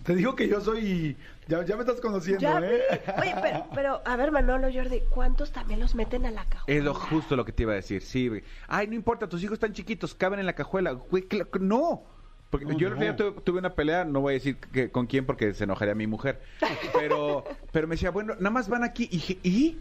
Te 0.05 0.15
digo 0.17 0.35
que 0.35 0.49
yo 0.49 0.61
soy. 0.61 1.17
Ya, 1.49 1.65
ya 1.65 1.77
me 1.77 1.83
estás 1.83 2.01
conociendo, 2.01 2.41
Ya 2.41 2.59
¿eh? 2.61 2.83
Oye, 3.21 3.35
pero, 3.41 3.67
pero, 3.75 4.03
a 4.05 4.17
ver, 4.17 4.33
Manolo, 4.33 4.69
Jordi, 4.73 5.01
¿cuántos 5.11 5.53
también 5.53 5.79
los 5.81 5.95
meten 5.95 6.27
a 6.27 6.31
la 6.33 6.45
cajuela? 6.45 6.79
Es 6.79 6.85
lo 6.85 6.93
justo 6.95 7.37
lo 7.37 7.45
que 7.45 7.53
te 7.53 7.63
iba 7.63 7.73
a 7.73 7.77
decir, 7.77 8.03
sí. 8.03 8.29
güey. 8.29 8.43
Ay, 8.69 8.89
no 8.89 8.95
importa, 8.95 9.29
tus 9.29 9.43
hijos 9.43 9.55
están 9.55 9.73
chiquitos, 9.73 10.15
caben 10.15 10.41
en 10.41 10.47
la 10.47 10.55
cajuela. 10.55 10.93
Güey, 10.93 11.23
claro 11.25 11.51
que 11.51 11.59
no. 11.61 12.03
Porque 12.51 12.67
No, 12.67 12.77
yo 12.77 12.89
el 12.89 12.99
no. 12.99 13.17
tuve, 13.17 13.41
tuve 13.43 13.59
una 13.61 13.75
pelea, 13.75 14.05
no 14.05 14.21
voy 14.21 14.33
a 14.33 14.35
decir 14.35 14.57
que- 14.57 14.91
con 14.91 15.07
quién 15.07 15.25
porque 15.25 15.55
se 15.55 15.65
enojaría 15.65 15.95
mi 15.95 16.07
mujer. 16.09 16.43
Pero, 16.93 17.45
pero 17.71 17.87
me 17.87 17.95
decía, 17.95 18.11
bueno, 18.11 18.35
nada 18.35 18.51
más 18.51 18.69
van 18.69 18.85
aquí 18.85 19.05
y, 19.05 19.17
dije, 19.17 19.39
¿y? 19.43 19.79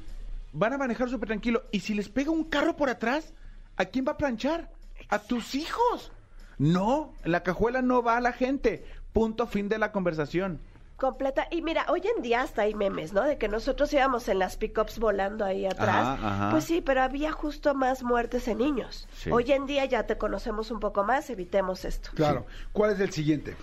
Van 0.53 0.73
a 0.73 0.77
manejar 0.77 1.09
súper 1.09 1.27
tranquilo. 1.27 1.63
¿Y 1.71 1.79
si 1.79 1.93
les 1.93 2.09
pega 2.09 2.31
un 2.31 2.43
carro 2.43 2.75
por 2.75 2.89
atrás? 2.89 3.33
¿A 3.77 3.85
quién 3.85 4.05
va 4.05 4.13
a 4.13 4.17
planchar? 4.17 4.69
A 5.09 5.19
tus 5.19 5.55
hijos. 5.55 6.11
No, 6.57 7.13
en 7.23 7.31
la 7.31 7.43
cajuela 7.43 7.81
no 7.81 8.03
va 8.03 8.19
la 8.19 8.33
gente. 8.33 8.85
Punto 9.13 9.47
fin 9.47 9.69
de 9.69 9.79
la 9.79 9.91
conversación. 9.91 10.59
Completa. 10.97 11.47
Y 11.49 11.63
mira, 11.63 11.87
hoy 11.89 12.03
en 12.15 12.21
día 12.21 12.41
hasta 12.41 12.61
hay 12.61 12.75
memes, 12.75 13.11
¿no? 13.11 13.23
De 13.23 13.39
que 13.39 13.47
nosotros 13.47 13.91
íbamos 13.91 14.27
en 14.29 14.37
las 14.37 14.57
pickups 14.57 14.99
volando 14.99 15.43
ahí 15.43 15.65
atrás. 15.65 16.05
Ajá, 16.05 16.35
ajá. 16.35 16.49
Pues 16.51 16.65
sí, 16.65 16.81
pero 16.81 17.01
había 17.01 17.31
justo 17.31 17.73
más 17.73 18.03
muertes 18.03 18.47
en 18.47 18.59
niños. 18.59 19.07
Sí. 19.15 19.31
Hoy 19.31 19.51
en 19.51 19.65
día 19.65 19.85
ya 19.85 20.05
te 20.05 20.19
conocemos 20.19 20.69
un 20.69 20.79
poco 20.79 21.03
más, 21.03 21.29
evitemos 21.31 21.85
esto. 21.85 22.11
Claro. 22.13 22.45
¿Cuál 22.71 22.91
es 22.91 22.99
el 22.99 23.11
siguiente? 23.11 23.55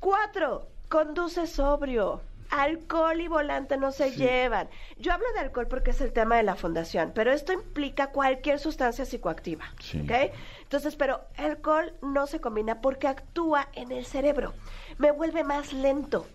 Cuatro, 0.00 0.66
conduce 0.88 1.46
sobrio. 1.46 2.22
Alcohol 2.50 3.20
y 3.20 3.28
volante 3.28 3.76
no 3.76 3.92
se 3.92 4.12
llevan. 4.12 4.68
Yo 4.98 5.12
hablo 5.12 5.26
de 5.34 5.40
alcohol 5.40 5.68
porque 5.68 5.92
es 5.92 6.00
el 6.00 6.12
tema 6.12 6.36
de 6.36 6.42
la 6.42 6.56
fundación, 6.56 7.12
pero 7.14 7.32
esto 7.32 7.52
implica 7.52 8.10
cualquier 8.10 8.58
sustancia 8.58 9.04
psicoactiva. 9.04 9.64
Sí. 9.80 10.00
¿ok? 10.00 10.32
Entonces, 10.62 10.96
pero 10.96 11.20
alcohol 11.36 11.94
no 12.02 12.26
se 12.26 12.40
combina 12.40 12.80
porque 12.80 13.08
actúa 13.08 13.68
en 13.74 13.92
el 13.92 14.04
cerebro. 14.04 14.54
Me 14.98 15.10
vuelve 15.10 15.44
más 15.44 15.72
lento. 15.72 16.26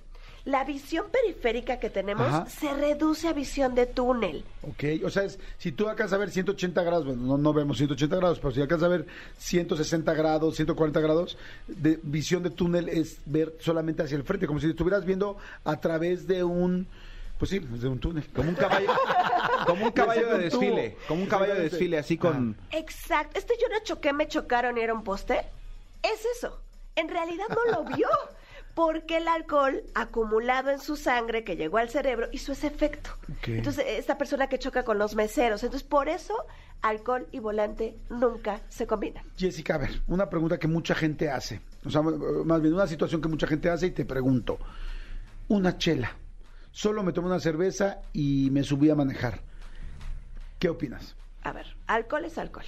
La 0.46 0.64
visión 0.64 1.08
periférica 1.12 1.80
que 1.80 1.90
tenemos 1.90 2.28
Ajá. 2.28 2.46
se 2.48 2.72
reduce 2.72 3.28
a 3.28 3.34
visión 3.34 3.74
de 3.74 3.88
túnel. 3.88 4.46
Ok, 4.62 5.04
o 5.04 5.10
sea, 5.10 5.24
es, 5.24 5.40
si 5.58 5.72
tú 5.72 5.90
alcanzas 5.90 6.14
a 6.14 6.20
ver 6.20 6.30
180 6.30 6.84
grados, 6.84 7.06
bueno, 7.06 7.24
no, 7.24 7.38
no 7.40 7.52
vemos 7.52 7.78
180 7.78 8.16
grados, 8.16 8.40
pero 8.40 8.52
si 8.52 8.62
alcanzas 8.62 8.86
a 8.86 8.90
ver 8.90 9.08
160 9.40 10.14
grados, 10.14 10.56
140 10.56 11.00
grados, 11.00 11.38
de 11.68 12.00
visión 12.04 12.44
de 12.44 12.52
túnel 12.52 12.90
es 12.90 13.18
ver 13.25 13.56
solamente 13.60 14.04
hacia 14.04 14.18
el 14.18 14.24
frente, 14.24 14.46
como 14.46 14.60
si 14.60 14.68
estuvieras 14.68 15.04
viendo 15.04 15.38
a 15.64 15.80
través 15.80 16.28
de 16.28 16.44
un, 16.44 16.88
pues 17.40 17.50
sí, 17.50 17.58
de 17.58 17.88
un 17.88 18.00
túnel. 18.00 18.25
Como 18.32 18.50
un 18.50 18.56
caballo, 18.56 18.94
como 19.66 19.86
un 19.86 19.92
caballo 19.94 20.30
de 20.30 20.38
desfile. 20.44 20.98
Como 21.08 21.24
un 21.24 21.28
caballo 21.28 21.56
de 21.56 21.70
desfile, 21.70 21.98
así 21.98 22.20
con... 22.20 22.56
Exacto. 22.72 23.40
Este 23.40 23.56
yo 23.60 23.68
no 23.68 23.84
choqué, 23.84 24.14
me 24.14 24.28
chocaron 24.28 24.78
y 24.78 24.82
era 24.82 24.94
un 24.94 25.04
poste. 25.04 25.40
Es 26.04 26.24
eso. 26.38 26.62
En 26.96 27.10
realidad 27.10 27.46
no 27.50 27.72
lo 27.72 27.84
vio. 27.96 28.08
Porque 28.75 29.17
el 29.17 29.27
alcohol 29.27 29.82
acumulado 29.96 30.70
en 30.70 30.79
su 30.79 30.98
sangre 30.98 31.44
que 31.44 31.55
llegó 31.55 31.77
al 31.77 31.89
cerebro 31.89 32.27
hizo 32.32 32.51
ese 32.51 32.67
efecto. 32.67 33.10
Entonces, 33.48 33.86
esta 33.88 34.17
persona 34.17 34.48
que 34.48 34.60
choca 34.60 34.84
con 34.84 35.00
los 35.00 35.15
meseros. 35.15 35.63
Entonces, 35.63 35.88
por 35.88 36.10
eso, 36.10 36.36
alcohol 36.82 37.27
y 37.32 37.39
volante 37.39 37.98
nunca 38.10 38.62
se 38.70 38.86
combinan. 38.86 39.24
Jessica, 39.38 39.75
a 39.75 39.77
ver, 39.79 40.01
una 40.08 40.29
pregunta 40.29 40.60
que 40.60 40.67
mucha 40.67 40.94
gente 40.94 41.32
hace, 41.32 41.62
o 41.86 41.89
sea, 41.89 42.01
más 42.01 42.62
bien 42.62 42.74
una 42.74 42.86
situación 42.86 43.22
que 43.22 43.27
mucha 43.27 43.48
gente 43.48 43.70
hace 43.70 43.88
y 43.88 43.91
te 43.91 44.05
pregunto, 44.05 44.60
una 45.48 45.77
chela, 45.77 46.12
solo 46.72 47.01
me 47.01 47.13
tomé 47.13 47.27
una 47.27 47.39
cerveza 47.39 48.01
y 48.13 48.50
me 48.51 48.63
subí 48.63 48.89
a 48.89 48.96
manejar, 48.96 49.39
¿qué 50.60 50.70
opinas? 50.70 51.15
A 51.44 51.53
ver, 51.53 51.75
alcohol 51.88 52.25
es 52.25 52.38
alcohol. 52.38 52.65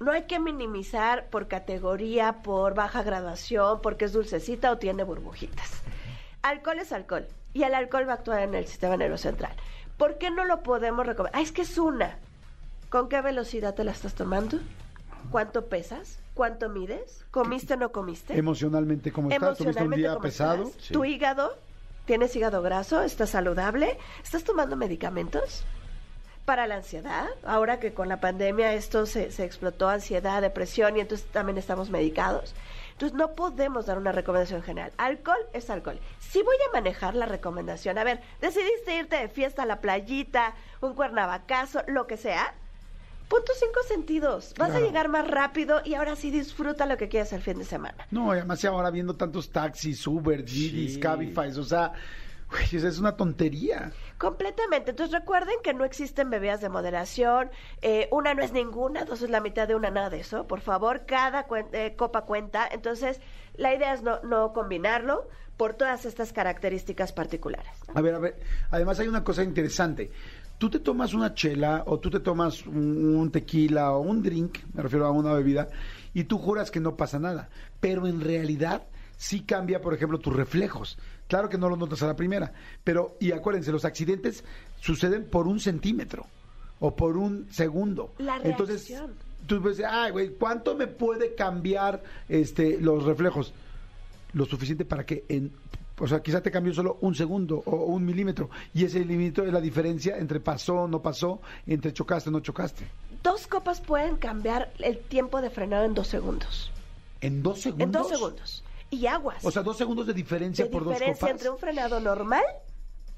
No 0.00 0.12
hay 0.12 0.22
que 0.22 0.38
minimizar 0.38 1.28
por 1.28 1.48
categoría, 1.48 2.42
por 2.42 2.74
baja 2.74 3.02
graduación, 3.02 3.80
porque 3.82 4.04
es 4.04 4.12
dulcecita 4.12 4.70
o 4.70 4.78
tiene 4.78 5.02
burbujitas. 5.02 5.82
Alcohol 6.42 6.78
es 6.78 6.92
alcohol 6.92 7.26
y 7.52 7.64
el 7.64 7.74
alcohol 7.74 8.08
va 8.08 8.12
a 8.12 8.16
actuar 8.16 8.42
en 8.42 8.54
el 8.54 8.66
sistema 8.66 8.96
nervioso 8.96 9.24
central. 9.24 9.52
¿Por 9.96 10.18
qué 10.18 10.30
no 10.30 10.44
lo 10.44 10.62
podemos 10.62 11.04
recomendar? 11.04 11.40
Ah, 11.40 11.42
es 11.42 11.50
que 11.50 11.62
es 11.62 11.76
una. 11.78 12.16
¿Con 12.90 13.08
qué 13.08 13.20
velocidad 13.20 13.74
te 13.74 13.82
la 13.82 13.90
estás 13.90 14.14
tomando? 14.14 14.58
¿Cuánto 15.30 15.66
pesas? 15.66 16.20
¿Cuánto 16.34 16.68
mides? 16.68 17.24
¿Comiste 17.32 17.74
o 17.74 17.76
no 17.76 17.90
comiste? 17.90 18.38
Emocionalmente, 18.38 19.10
¿cómo 19.10 19.30
estás? 19.30 19.58
¿Tuviste 19.58 19.82
un 19.82 19.90
día 19.90 20.10
¿cómo 20.10 20.22
pesado? 20.22 20.70
Sí. 20.78 20.94
¿Tu 20.94 21.04
hígado? 21.04 21.58
¿Tienes 22.06 22.34
hígado 22.36 22.62
graso? 22.62 23.02
¿Estás 23.02 23.30
saludable? 23.30 23.98
¿Estás 24.22 24.44
tomando 24.44 24.76
medicamentos? 24.76 25.64
Para 26.48 26.66
la 26.66 26.76
ansiedad, 26.76 27.26
ahora 27.44 27.78
que 27.78 27.92
con 27.92 28.08
la 28.08 28.20
pandemia 28.20 28.72
esto 28.72 29.04
se, 29.04 29.30
se 29.32 29.44
explotó, 29.44 29.86
ansiedad, 29.86 30.40
depresión, 30.40 30.96
y 30.96 31.00
entonces 31.00 31.26
también 31.30 31.58
estamos 31.58 31.90
medicados. 31.90 32.54
Entonces 32.92 33.14
no 33.18 33.32
podemos 33.34 33.84
dar 33.84 33.98
una 33.98 34.12
recomendación 34.12 34.62
general. 34.62 34.90
Alcohol 34.96 35.36
es 35.52 35.68
alcohol. 35.68 36.00
Si 36.20 36.42
voy 36.42 36.56
a 36.66 36.72
manejar 36.72 37.14
la 37.14 37.26
recomendación, 37.26 37.98
a 37.98 38.02
ver, 38.04 38.22
decidiste 38.40 38.96
irte 38.96 39.16
de 39.16 39.28
fiesta 39.28 39.64
a 39.64 39.66
la 39.66 39.82
playita, 39.82 40.54
un 40.80 40.94
cuernavacazo, 40.94 41.82
lo 41.86 42.06
que 42.06 42.16
sea, 42.16 42.54
punto 43.28 43.52
cinco 43.60 43.80
sentidos. 43.86 44.54
Vas 44.56 44.70
a 44.70 44.72
Claro. 44.72 44.86
llegar 44.86 45.08
más 45.10 45.28
rápido 45.28 45.82
y 45.84 45.96
ahora 45.96 46.16
sí 46.16 46.30
disfruta 46.30 46.86
lo 46.86 46.96
que 46.96 47.10
quieras 47.10 47.30
el 47.34 47.42
fin 47.42 47.58
de 47.58 47.66
semana. 47.66 48.06
No, 48.10 48.34
y 48.34 48.38
además 48.38 48.64
ahora 48.64 48.90
viendo 48.90 49.14
tantos 49.14 49.50
taxis, 49.50 50.06
Uber, 50.06 50.42
Didis, 50.42 50.94
Sí. 50.94 51.00
Cabify, 51.00 51.50
o 51.50 51.62
sea, 51.62 51.92
es 52.72 52.98
una 52.98 53.16
tontería. 53.16 53.92
Completamente. 54.18 54.90
Entonces 54.90 55.12
recuerden 55.18 55.54
que 55.62 55.74
no 55.74 55.84
existen 55.84 56.30
bebidas 56.30 56.60
de 56.60 56.68
moderación. 56.68 57.50
eh, 57.82 58.08
una 58.10 58.34
no 58.34 58.42
es 58.42 58.52
ninguna, 58.52 59.04
dos 59.04 59.22
es 59.22 59.30
la 59.30 59.40
mitad 59.40 59.68
de 59.68 59.74
una, 59.74 59.90
nada 59.90 60.10
de 60.10 60.20
eso. 60.20 60.46
Por 60.46 60.60
favor, 60.60 61.04
cada 61.06 61.46
cuen- 61.46 61.68
eh, 61.72 61.94
copa 61.96 62.22
cuenta. 62.22 62.66
Entonces, 62.70 63.20
la 63.56 63.74
idea 63.74 63.94
es 63.94 64.02
no, 64.02 64.20
no 64.22 64.52
combinarlo 64.52 65.28
por 65.56 65.74
todas 65.74 66.04
estas 66.04 66.32
características 66.32 67.12
particulares. 67.12 67.72
¿no? 67.88 67.94
A 67.98 68.00
ver, 68.00 68.14
a 68.14 68.18
ver, 68.18 68.38
además 68.70 68.98
hay 69.00 69.08
una 69.08 69.24
cosa 69.24 69.42
interesante. 69.42 70.10
Tú 70.58 70.70
te 70.70 70.80
tomas 70.80 71.14
una 71.14 71.34
chela 71.34 71.84
o 71.86 71.98
tú 72.00 72.10
te 72.10 72.18
tomas 72.20 72.66
un, 72.66 73.14
un 73.16 73.30
tequila 73.30 73.92
o 73.92 74.00
un 74.00 74.22
drink, 74.22 74.58
me 74.74 74.82
refiero 74.82 75.06
a 75.06 75.10
una 75.12 75.32
bebida, 75.32 75.68
y 76.14 76.24
tú 76.24 76.38
juras 76.38 76.70
que 76.72 76.80
no 76.80 76.96
pasa 76.96 77.18
nada, 77.20 77.48
pero 77.80 78.06
en 78.08 78.20
realidad 78.20 78.82
sí 79.18 79.42
cambia, 79.42 79.82
por 79.82 79.92
ejemplo, 79.92 80.18
tus 80.18 80.34
reflejos. 80.34 80.96
Claro 81.26 81.50
que 81.50 81.58
no 81.58 81.68
lo 81.68 81.76
notas 81.76 82.02
a 82.02 82.06
la 82.06 82.16
primera, 82.16 82.54
pero, 82.82 83.16
y 83.20 83.32
acuérdense, 83.32 83.70
los 83.70 83.84
accidentes 83.84 84.42
suceden 84.80 85.26
por 85.26 85.46
un 85.46 85.60
centímetro. 85.60 86.24
o 86.80 86.94
por 86.94 87.16
un 87.18 87.48
segundo. 87.52 88.14
La 88.18 88.36
Entonces, 88.36 88.88
reacción. 88.88 89.14
tú 89.46 89.60
ves, 89.60 89.82
ay, 89.86 90.12
güey, 90.12 90.28
¿cuánto 90.30 90.76
me 90.76 90.86
puede 90.86 91.34
cambiar 91.34 92.02
este 92.28 92.80
los 92.80 93.02
reflejos? 93.04 93.52
Lo 94.32 94.44
suficiente 94.46 94.84
para 94.84 95.04
que 95.04 95.24
en 95.28 95.50
o 96.00 96.06
sea, 96.06 96.22
quizá 96.22 96.40
te 96.40 96.52
cambió 96.52 96.72
solo 96.72 96.98
un 97.00 97.14
segundo 97.16 97.60
o 97.66 97.86
un 97.86 98.04
milímetro. 98.04 98.48
Y 98.72 98.84
ese 98.84 99.00
milímetro 99.00 99.44
es 99.44 99.52
la 99.52 99.60
diferencia 99.60 100.16
entre 100.16 100.38
pasó, 100.38 100.86
no 100.86 101.02
pasó, 101.02 101.40
entre 101.66 101.92
chocaste, 101.92 102.30
no 102.30 102.38
chocaste. 102.38 102.86
Dos 103.24 103.48
copas 103.48 103.80
pueden 103.80 104.16
cambiar 104.16 104.70
el 104.78 104.98
tiempo 105.00 105.40
de 105.40 105.50
frenado 105.50 105.84
en 105.84 105.94
dos 105.94 106.06
segundos. 106.06 106.70
¿En 107.20 107.42
dos 107.42 107.60
segundos? 107.62 107.84
En 107.86 107.90
dos 107.92 108.08
segundos. 108.08 108.64
Y 108.90 109.06
aguas. 109.06 109.44
O 109.44 109.50
sea, 109.50 109.62
dos 109.62 109.76
segundos 109.76 110.06
de 110.06 110.14
diferencia 110.14 110.64
de 110.64 110.70
por 110.70 110.82
diferencia 110.82 111.08
dos 111.10 111.18
copas. 111.18 111.30
entre 111.30 111.50
un 111.50 111.58
frenado 111.58 112.00
normal 112.00 112.44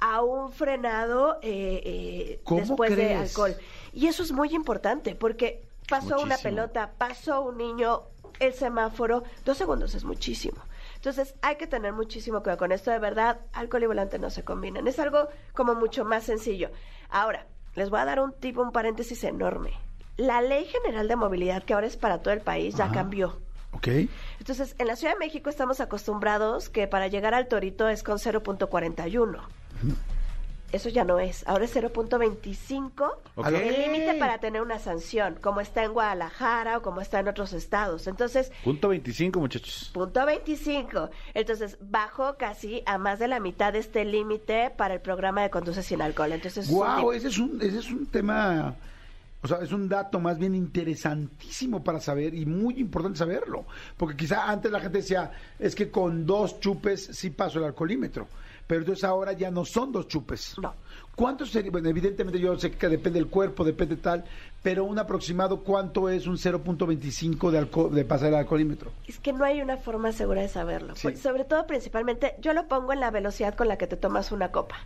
a 0.01 0.23
un 0.23 0.51
frenado 0.53 1.39
eh, 1.43 1.83
eh, 1.85 2.41
¿Cómo 2.45 2.61
después 2.61 2.91
de 2.91 2.97
crees? 2.97 3.31
alcohol. 3.31 3.55
Y 3.93 4.07
eso 4.07 4.23
es 4.23 4.33
muy 4.33 4.55
importante 4.55 5.15
porque 5.15 5.63
pasó 5.89 6.21
una 6.21 6.39
pelota, 6.39 6.93
pasó 6.97 7.43
un 7.43 7.59
niño, 7.59 8.03
el 8.39 8.55
semáforo, 8.55 9.25
dos 9.45 9.59
segundos 9.59 9.95
es 9.95 10.05
muchísimo. 10.05 10.59
Entonces 10.97 11.35
hay 11.43 11.57
que 11.57 11.67
tener 11.67 11.93
muchísimo 11.93 12.41
cuidado 12.41 12.59
con 12.59 12.73
esto. 12.73 12.91
De 12.91 12.99
verdad, 12.99 13.41
alcohol 13.53 13.83
y 13.83 13.87
volante 13.87 14.19
no 14.19 14.31
se 14.31 14.45
combinan. 14.45 14.87
Es 14.87 14.99
algo 14.99 15.29
como 15.55 15.75
mucho 15.75 16.05
más 16.05 16.25
sencillo. 16.25 16.71
Ahora, 17.11 17.47
les 17.75 17.91
voy 17.91 18.01
a 18.01 18.05
dar 18.05 18.21
un 18.21 18.33
tipo, 18.33 18.63
un 18.63 18.73
paréntesis 18.73 19.25
enorme. 19.25 19.73
La 20.17 20.43
Ley 20.43 20.67
General 20.67 21.09
de 21.09 21.17
Movilidad, 21.17 21.63
que 21.63 21.73
ahora 21.73 21.87
es 21.87 21.97
para 21.97 22.21
todo 22.21 22.35
el 22.35 22.41
país, 22.41 22.75
ya 22.75 22.91
cambió. 22.91 23.39
Ok. 23.73 23.89
Entonces, 24.39 24.75
en 24.79 24.87
la 24.87 24.97
Ciudad 24.97 25.13
de 25.15 25.19
México 25.19 25.49
estamos 25.51 25.81
acostumbrados 25.81 26.69
que 26.69 26.87
para 26.89 27.07
llegar 27.09 27.35
al 27.35 27.47
Torito 27.49 27.89
es 27.89 28.03
con 28.03 28.19
0.41. 28.19 29.39
Eso 30.73 30.89
ya 30.89 31.03
no 31.03 31.19
es. 31.19 31.43
Ahora 31.49 31.65
es 31.65 31.75
0.25 31.75 33.13
Ok. 33.35 33.47
el 33.49 33.81
límite 33.83 34.15
para 34.21 34.39
tener 34.39 34.63
una 34.63 34.79
sanción, 34.79 35.37
como 35.41 35.61
está 35.61 35.83
en 35.83 35.93
Guadalajara 35.93 36.79
o 36.79 36.83
como 36.83 37.01
está 37.01 37.19
en 37.19 37.27
otros 37.27 37.53
estados. 37.53 38.07
Entonces, 38.07 38.53
Punto 38.63 38.89
25, 38.89 39.41
muchachos. 39.41 39.91
punto 39.93 40.25
25. 40.25 41.11
Entonces, 41.35 41.77
bajó 41.81 42.37
casi 42.37 42.83
a 42.87 42.99
más 42.99 43.19
de 43.19 43.27
la 43.27 43.41
mitad 43.41 43.73
de 43.73 43.81
este 43.81 44.05
límite 44.05 44.71
para 44.71 44.95
el 44.95 45.01
programa 45.01 45.43
de 45.43 45.51
Conduce 45.51 45.83
sin 45.83 46.03
alcohol. 46.03 46.31
Entonces, 46.33 46.67
es 46.67 46.71
un 46.71 46.79
Wow, 46.79 47.13
ese 47.13 47.29
es 47.29 47.39
un, 47.39 47.59
ese 47.61 47.79
es 47.79 47.91
un 47.91 48.07
tema, 48.07 48.77
o 49.43 49.49
sea, 49.49 49.59
es 49.59 49.73
un 49.73 49.89
dato 49.89 50.21
más 50.21 50.39
bien 50.39 50.55
interesantísimo 50.55 51.83
para 51.83 52.01
saber 52.01 52.35
y 52.35 52.47
muy 52.47 52.79
importante 52.79 53.19
saberlo, 53.19 53.65
porque 53.97 54.17
quizá 54.17 54.51
antes 54.51 54.71
la 54.71 54.81
gente 54.81 54.99
decía, 54.99 55.31
es 55.59 55.75
que 55.75 55.91
con 55.91 56.27
dos 56.27 56.61
chupes 56.61 57.07
sí 57.13 57.31
paso 57.31 57.59
el 57.59 57.65
alcoholímetro, 57.65 58.29
pero 58.67 58.81
entonces 58.81 59.05
ahora 59.05 59.33
ya 59.33 59.51
no 59.51 59.65
son 59.65 59.93
dos 59.93 60.09
chupes. 60.09 60.57
No. 60.61 60.75
¿Cuánto 61.17 61.45
sería? 61.45 61.71
Bueno, 61.71 61.89
evidentemente 61.89 62.39
yo 62.39 62.59
sé 62.59 62.71
que 62.71 62.89
depende 62.89 63.19
del 63.19 63.29
cuerpo, 63.29 63.63
depende 63.65 63.97
tal, 63.97 64.25
pero 64.63 64.85
un 64.85 64.99
aproximado, 64.99 65.61
¿cuánto 65.63 66.09
es 66.09 66.27
un 66.27 66.37
0.25 66.37 67.51
de, 67.51 67.59
alcohol, 67.59 67.95
de 67.95 68.05
pasar 68.05 68.29
el 68.29 68.35
alcoholímetro? 68.37 68.91
Es 69.07 69.19
que 69.19 69.33
no 69.33 69.45
hay 69.45 69.61
una 69.61 69.77
forma 69.77 70.13
segura 70.13 70.41
de 70.43 70.49
saberlo. 70.49 70.95
Sí. 70.97 71.09
Por- 71.09 71.17
Sobre 71.19 71.45
todo, 71.45 71.67
principalmente, 71.67 72.37
yo 72.41 72.55
lo 72.55 72.69
pongo 72.69 72.93
en 72.93 73.01
la 73.01 73.11
velocidad 73.11 73.55
con 73.55 73.69
la 73.69 73.77
que 73.77 73.87
te 73.87 73.97
tomas 73.97 74.33
una 74.33 74.51
copa. 74.51 74.77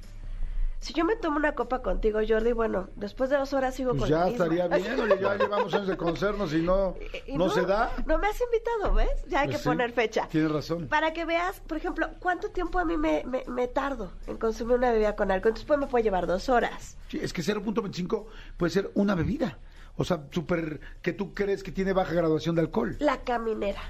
Si 0.84 0.92
yo 0.92 1.06
me 1.06 1.16
tomo 1.16 1.38
una 1.38 1.54
copa 1.54 1.80
contigo, 1.80 2.20
Jordi, 2.28 2.52
bueno, 2.52 2.90
después 2.94 3.30
de 3.30 3.38
dos 3.38 3.54
horas 3.54 3.74
sigo 3.74 3.92
Pues 3.92 4.02
con 4.02 4.10
ya 4.10 4.28
estaría 4.28 4.68
bien, 4.68 5.00
oye, 5.00 5.18
ya 5.18 5.34
llevamos 5.38 5.72
años 5.72 5.88
de 5.88 5.96
conocernos 5.96 6.52
y 6.52 6.60
no, 6.60 6.94
Y- 7.26 7.32
y 7.32 7.38
no, 7.38 7.48
se 7.48 7.62
da. 7.62 7.90
No 8.04 8.18
me 8.18 8.26
has 8.26 8.38
invitado, 8.38 8.92
¿ves? 8.92 9.08
Ya 9.26 9.40
hay 9.40 9.46
Pues 9.46 9.56
que 9.56 9.62
sí, 9.62 9.68
poner 9.70 9.92
fecha. 9.92 10.28
Tienes 10.28 10.52
razón. 10.52 10.86
Para 10.88 11.14
que 11.14 11.24
veas, 11.24 11.58
por 11.60 11.78
ejemplo, 11.78 12.10
cuánto 12.20 12.50
tiempo 12.50 12.78
a 12.78 12.84
mí 12.84 12.98
me, 12.98 13.24
me- 13.24 13.44
me 13.46 13.66
tardo 13.66 14.12
en 14.26 14.36
consumir 14.36 14.76
una 14.76 14.92
bebida 14.92 15.16
con 15.16 15.30
alcohol. 15.30 15.52
Entonces, 15.52 15.66
pues 15.66 15.80
me 15.80 15.86
puede 15.86 16.04
llevar 16.04 16.26
dos 16.26 16.50
horas. 16.50 16.98
Sí, 17.08 17.18
es 17.22 17.32
que 17.32 17.40
0.25 17.40 18.26
puede 18.58 18.70
ser 18.70 18.90
una 18.92 19.14
bebida. 19.14 19.56
O 19.96 20.04
sea, 20.04 20.24
súper 20.32 20.80
que 21.00 21.14
tú 21.14 21.32
crees 21.32 21.62
que 21.62 21.72
tiene 21.72 21.94
baja 21.94 22.12
graduación 22.12 22.56
de 22.56 22.60
alcohol. 22.60 22.96
La 22.98 23.22
caminera. 23.22 23.80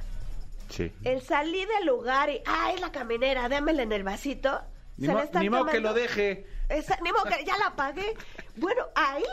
Sí. 0.68 0.92
El 1.02 1.22
salir 1.22 1.66
del 1.76 1.86
lugar 1.88 2.30
y, 2.30 2.40
ay, 2.46 2.78
la 2.78 2.92
caminera, 2.92 3.48
démela 3.48 3.82
en 3.82 3.90
el 3.90 4.04
vasito. 4.04 4.60
Ni, 4.96 5.08
mo- 5.08 5.22
ni 5.40 5.50
modo 5.50 5.66
que 5.66 5.80
lo 5.80 5.92
deje. 5.94 6.46
Esa- 6.68 6.98
ni 7.02 7.12
modo 7.12 7.24
que 7.24 7.44
ya 7.44 7.56
la 7.58 7.70
pagué. 7.76 8.14
Bueno, 8.56 8.84
ahí 8.94 9.24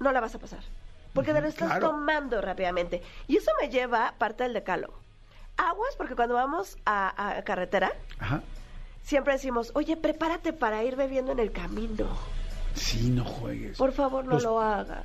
no 0.00 0.12
la 0.12 0.20
vas 0.20 0.34
a 0.34 0.38
pasar. 0.38 0.60
Porque 1.12 1.32
te 1.32 1.40
lo 1.40 1.46
estás 1.48 1.68
claro. 1.68 1.90
tomando 1.90 2.40
rápidamente. 2.40 3.02
Y 3.28 3.36
eso 3.36 3.50
me 3.60 3.68
lleva 3.68 4.08
a 4.08 4.12
parte 4.14 4.42
del 4.42 4.52
decálogo. 4.52 4.94
Aguas, 5.56 5.94
porque 5.96 6.16
cuando 6.16 6.34
vamos 6.34 6.76
a, 6.84 7.36
a 7.38 7.42
carretera, 7.44 7.92
Ajá. 8.18 8.42
siempre 9.04 9.34
decimos, 9.34 9.70
oye, 9.74 9.96
prepárate 9.96 10.52
para 10.52 10.82
ir 10.82 10.96
bebiendo 10.96 11.30
en 11.30 11.38
el 11.38 11.52
camino. 11.52 12.08
Sí, 12.74 13.10
no 13.10 13.24
juegues. 13.24 13.78
Por 13.78 13.92
favor, 13.92 14.24
no 14.24 14.32
Los- 14.32 14.42
lo 14.42 14.60
hagan. 14.60 15.04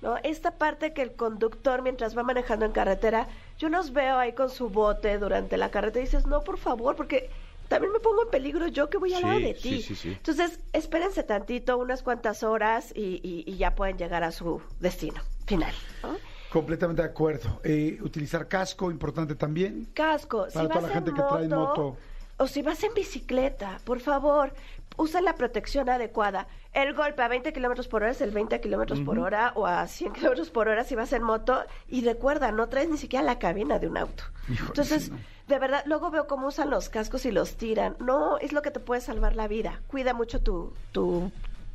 ¿No? 0.00 0.16
Esta 0.22 0.52
parte 0.52 0.92
que 0.92 1.02
el 1.02 1.16
conductor, 1.16 1.82
mientras 1.82 2.16
va 2.16 2.22
manejando 2.22 2.64
en 2.64 2.70
carretera, 2.70 3.26
yo 3.58 3.68
los 3.68 3.92
veo 3.92 4.16
ahí 4.16 4.32
con 4.32 4.48
su 4.48 4.68
bote 4.70 5.18
durante 5.18 5.56
la 5.56 5.72
carretera 5.72 6.04
y 6.04 6.06
dices, 6.06 6.24
no, 6.24 6.42
por 6.44 6.56
favor, 6.56 6.94
porque 6.94 7.28
también 7.68 7.92
me 7.92 8.00
pongo 8.00 8.22
en 8.24 8.30
peligro 8.30 8.66
yo 8.68 8.88
que 8.90 8.98
voy 8.98 9.12
al 9.14 9.20
Sí, 9.20 9.26
lado 9.26 9.40
de 9.40 9.54
ti. 9.54 9.82
sí, 9.82 9.94
sí. 9.94 10.08
Entonces, 10.08 10.58
espérense 10.72 11.22
tantito, 11.22 11.78
unas 11.78 12.02
cuantas 12.02 12.42
horas 12.42 12.92
y, 12.94 13.20
y- 13.22 13.44
y 13.46 13.56
ya 13.56 13.74
pueden 13.74 13.96
llegar 13.98 14.24
a 14.24 14.32
su 14.32 14.60
destino 14.80 15.20
final. 15.46 15.72
¿no? 16.02 16.16
Completamente 16.50 17.02
de 17.02 17.08
acuerdo. 17.08 17.60
Eh, 17.64 17.98
utilizar 18.00 18.48
casco, 18.48 18.90
importante 18.90 19.34
también. 19.34 19.88
Casco, 19.94 20.46
si 20.48 20.54
Para 20.54 20.68
toda 20.68 20.80
vas 20.80 20.88
la 20.88 20.94
gente 20.94 21.10
en 21.10 21.16
que 21.16 21.22
trae 21.22 21.48
moto. 21.48 21.96
o 22.38 22.46
si 22.46 22.62
vas 22.62 22.82
en 22.84 22.94
bicicleta, 22.94 23.80
por 23.84 24.00
favor, 24.00 24.52
usa 24.98 25.22
la 25.22 25.34
protección 25.34 25.88
adecuada. 25.88 26.46
El 26.74 26.92
golpe 26.92 27.22
a 27.22 27.28
20 27.28 27.52
kilómetros 27.54 27.88
por 27.88 28.02
hora 28.02 28.12
es 28.12 28.20
el 28.20 28.30
20 28.32 28.60
kilómetros 28.60 29.00
por 29.00 29.18
hora 29.18 29.52
o 29.54 29.66
a 29.66 29.86
100 29.86 30.12
kilómetros 30.12 30.50
por 30.50 30.68
hora 30.68 30.84
si 30.84 30.94
vas 30.94 31.12
en 31.14 31.22
moto. 31.22 31.64
Y 31.88 32.04
recuerda, 32.04 32.52
no 32.52 32.68
traes 32.68 32.90
ni 32.90 32.98
siquiera 32.98 33.24
la 33.24 33.38
cabina 33.38 33.78
de 33.78 33.86
un 33.86 33.96
auto. 33.96 34.24
Híjole, 34.52 34.68
Entonces, 34.68 35.04
sí, 35.04 35.10
no. 35.12 35.18
de 35.48 35.58
verdad, 35.58 35.82
luego 35.86 36.10
veo 36.10 36.26
cómo 36.26 36.48
usan 36.48 36.68
los 36.68 36.90
cascos 36.90 37.24
y 37.24 37.30
los 37.32 37.56
tiran. 37.56 37.96
No, 38.00 38.36
es 38.38 38.52
lo 38.52 38.60
que 38.60 38.70
te 38.70 38.80
puede 38.80 39.00
salvar 39.00 39.34
la 39.34 39.48
vida. 39.48 39.80
Cuida 39.86 40.12
mucho 40.12 40.40
tu, 40.40 40.74
tu 40.92 41.30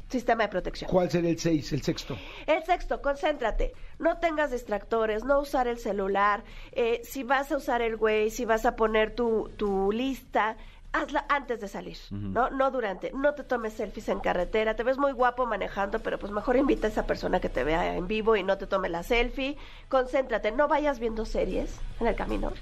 sistema 0.10 0.44
de 0.44 0.50
protección. 0.50 0.92
¿Cuál 0.92 1.10
sería 1.10 1.32
el 1.32 1.40
6, 1.40 1.74
el 1.74 1.82
sexto? 1.82 2.16
El 2.46 2.64
sexto, 2.64 3.02
concéntrate. 3.02 3.74
No 3.98 4.18
tengas 4.20 4.52
distractores, 4.52 5.24
no 5.24 5.40
usar 5.40 5.68
el 5.68 5.80
celular. 5.80 6.44
Eh, 6.74 7.02
si 7.04 7.24
vas 7.24 7.52
a 7.52 7.58
usar 7.58 7.82
el 7.82 7.96
Waze, 7.96 8.30
si 8.30 8.46
vas 8.46 8.66
a 8.66 8.76
poner 8.76 9.16
tu, 9.16 9.50
tu 9.58 9.92
lista, 9.92 10.56
hazla 10.94 11.26
antes 11.28 11.60
de 11.60 11.68
salir, 11.68 11.98
¿no? 12.12 12.50
No 12.50 12.72
durante. 12.72 13.12
No 13.12 13.34
te 13.34 13.44
tomes 13.44 13.74
selfies 13.74 14.08
en 14.10 14.20
carretera. 14.20 14.76
Te 14.76 14.84
ves 14.84 14.98
muy 14.98 15.12
guapo 15.12 15.46
manejando, 15.46 16.00
pero 16.00 16.18
pues 16.20 16.32
mejor 16.32 16.56
invita 16.56 16.88
a 16.88 16.90
esa 16.92 17.06
persona 17.06 17.40
que 17.40 17.50
te 17.50 17.64
vea 17.64 17.96
en 17.96 18.08
vivo 18.08 18.36
y 18.36 18.44
no 18.44 18.58
te 18.58 18.68
tome 18.68 18.90
la 18.90 19.04
selfie. 19.04 19.58
Concéntrate. 19.90 20.52
No 20.52 20.68
vayas 20.68 21.00
viendo 21.00 21.26
series 21.26 21.80
en 22.00 22.08
el 22.08 22.16
camino. 22.16 22.54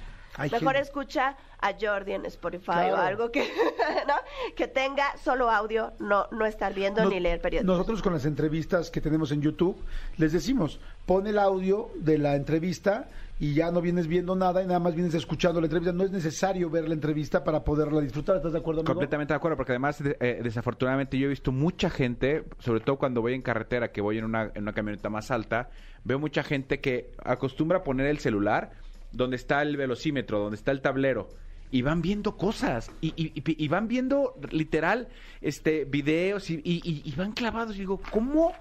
Mejor 0.52 0.76
escucha 0.78 1.36
a 1.60 1.74
Jordi 1.80 2.14
en 2.14 2.26
Spotify 2.26 2.66
Claro. 2.66 2.96
o 2.96 2.98
algo 2.98 3.32
que, 3.32 3.42
¿no? 4.08 4.14
que 4.56 4.68
tenga 4.68 5.16
solo 5.24 5.50
audio, 5.52 5.94
no, 6.00 6.28
no 6.32 6.46
estar 6.46 6.74
viendo 6.74 7.04
ni 7.06 7.20
leer 7.20 7.42
periódicos. 7.42 7.76
Nosotros 7.76 8.02
con 8.02 8.14
las 8.14 8.26
entrevistas 8.26 8.90
que 8.90 9.02
tenemos 9.02 9.32
en 9.32 9.42
YouTube, 9.42 9.78
les 10.18 10.32
decimos, 10.32 10.80
pon 11.06 11.28
el 11.28 11.38
audio 11.38 11.90
de 11.96 12.18
la 12.18 12.36
entrevista 12.36 13.08
y 13.40 13.54
ya 13.56 13.72
no 13.72 13.82
vienes 13.82 14.08
viendo 14.08 14.36
nada 14.36 14.62
y 14.64 14.68
nada 14.68 14.80
más 14.80 14.94
vienes 14.94 15.14
escuchando 15.16 15.60
la 15.60 15.66
entrevista. 15.66 15.92
No 15.92 16.04
es 16.04 16.12
necesario 16.12 16.70
ver 16.70 16.88
la 16.88 16.94
entrevista 16.94 17.44
para 17.44 17.64
poderla 17.64 18.00
disfrutar. 18.00 18.36
¿Estás 18.38 18.54
de 18.54 18.60
acuerdo, 18.60 18.82
amigo? 18.82 18.94
Completamente 18.94 19.34
de 19.34 19.38
acuerdo, 19.38 19.58
porque 19.58 19.72
además, 19.72 20.02
de- 20.04 20.16
eh, 20.20 20.42
desafortunadamente, 20.44 21.18
yo 21.18 21.26
he 21.26 21.30
visto 21.30 21.52
mucha 21.52 21.90
gente, 21.90 22.44
sobre 22.60 22.82
todo 22.82 22.98
cuando 22.98 23.22
voy 23.22 23.34
en 23.34 23.42
carretera, 23.42 23.92
que 23.92 24.00
voy 24.02 24.20
en 24.20 24.26
una, 24.26 24.52
en 24.54 24.62
una 24.64 24.74
camioneta 24.74 25.10
más 25.10 25.32
alta, 25.32 25.70
veo 26.04 26.20
mucha 26.20 26.44
gente 26.44 26.80
que 26.80 27.12
acostumbra 27.24 27.80
a 27.80 27.84
poner 27.84 28.06
el 28.08 28.20
celular 28.20 28.72
donde 29.12 29.36
está 29.36 29.62
el 29.62 29.78
velocímetro, 29.78 30.40
donde 30.40 30.56
está 30.58 30.72
el 30.72 30.82
tablero. 30.82 31.30
Y 31.74 31.84
van 31.84 32.02
viendo 32.02 32.36
cosas, 32.36 32.92
y, 33.00 33.14
y- 33.16 33.32
y- 33.34 33.64
y 33.64 33.68
van 33.70 33.88
viendo 33.88 34.36
literal 34.52 35.08
este 35.40 35.86
videos 35.86 36.50
y, 36.50 36.56
y- 36.64 36.82
y- 36.84 37.02
y 37.06 37.12
van 37.16 37.32
clavados. 37.32 37.76
Y 37.76 37.80
digo, 37.80 38.02
¿cómo 38.12 38.54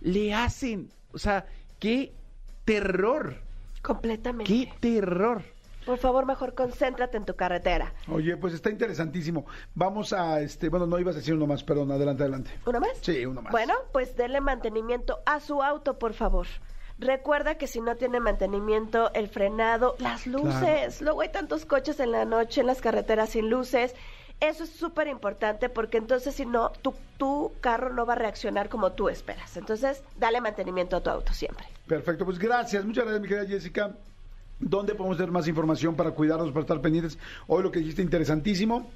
le 0.00 0.32
hacen? 0.32 0.88
O 1.12 1.18
sea, 1.18 1.46
qué 1.80 2.12
terror, 2.64 3.36
Completamente. 3.82 4.52
qué 4.52 4.72
terror. 4.80 5.42
Por 5.84 5.98
favor, 5.98 6.24
mejor 6.26 6.54
concéntrate 6.54 7.16
en 7.16 7.24
tu 7.24 7.34
carretera. 7.34 7.92
Oye, 8.06 8.36
pues 8.36 8.54
está 8.54 8.70
interesantísimo. 8.70 9.44
Vamos 9.74 10.12
a, 10.12 10.40
este, 10.40 10.68
bueno, 10.68 10.86
no 10.86 10.96
ibas 11.00 11.16
a 11.16 11.18
decir 11.18 11.34
uno 11.34 11.48
más, 11.48 11.64
perdón, 11.64 11.90
adelante, 11.90 12.22
adelante. 12.22 12.50
¿Uno 12.64 12.78
más? 12.78 12.90
Sí, 13.00 13.26
uno 13.26 13.42
más. 13.42 13.50
Bueno, 13.50 13.74
pues 13.92 14.16
denle 14.16 14.40
mantenimiento 14.40 15.18
a 15.26 15.40
su 15.40 15.60
auto, 15.60 15.98
por 15.98 16.14
favor. 16.14 16.46
Recuerda 16.98 17.56
que 17.56 17.66
si 17.66 17.80
no 17.80 17.96
tiene 17.96 18.20
mantenimiento, 18.20 19.12
el 19.14 19.28
frenado, 19.28 19.96
las 19.98 20.26
luces. 20.26 21.00
Luego 21.00 21.22
hay 21.22 21.30
tantos 21.30 21.64
coches 21.64 21.98
en 22.00 22.12
la 22.12 22.24
noche 22.24 22.60
en 22.60 22.66
las 22.66 22.80
carreteras 22.80 23.30
sin 23.30 23.50
luces. 23.50 23.94
Eso 24.40 24.64
es 24.64 24.70
súper 24.70 25.06
importante 25.06 25.68
porque 25.68 25.98
entonces 25.98 26.34
si 26.34 26.44
no, 26.44 26.70
tu, 26.70 26.94
tu 27.16 27.52
carro 27.60 27.92
no 27.92 28.04
va 28.04 28.14
a 28.14 28.16
reaccionar 28.16 28.68
como 28.68 28.92
tú 28.92 29.08
esperas. 29.08 29.56
Entonces, 29.56 30.02
dale 30.18 30.40
mantenimiento 30.40 30.96
a 30.96 31.00
tu 31.00 31.10
auto 31.10 31.32
siempre. 31.32 31.64
Perfecto, 31.86 32.24
pues 32.24 32.38
gracias, 32.38 32.84
muchas 32.84 33.04
gracias, 33.04 33.22
mi 33.22 33.28
querida 33.28 33.46
Jessica. 33.46 33.92
¿Dónde 34.58 34.94
podemos 34.94 35.16
tener 35.16 35.30
más 35.32 35.46
información 35.48 35.94
para 35.94 36.12
cuidarnos, 36.12 36.50
para 36.50 36.62
estar 36.62 36.80
pendientes? 36.80 37.18
Hoy 37.46 37.62
lo 37.62 37.70
que 37.70 37.80
dijiste 37.80 38.02
interesantísimo. 38.02 38.90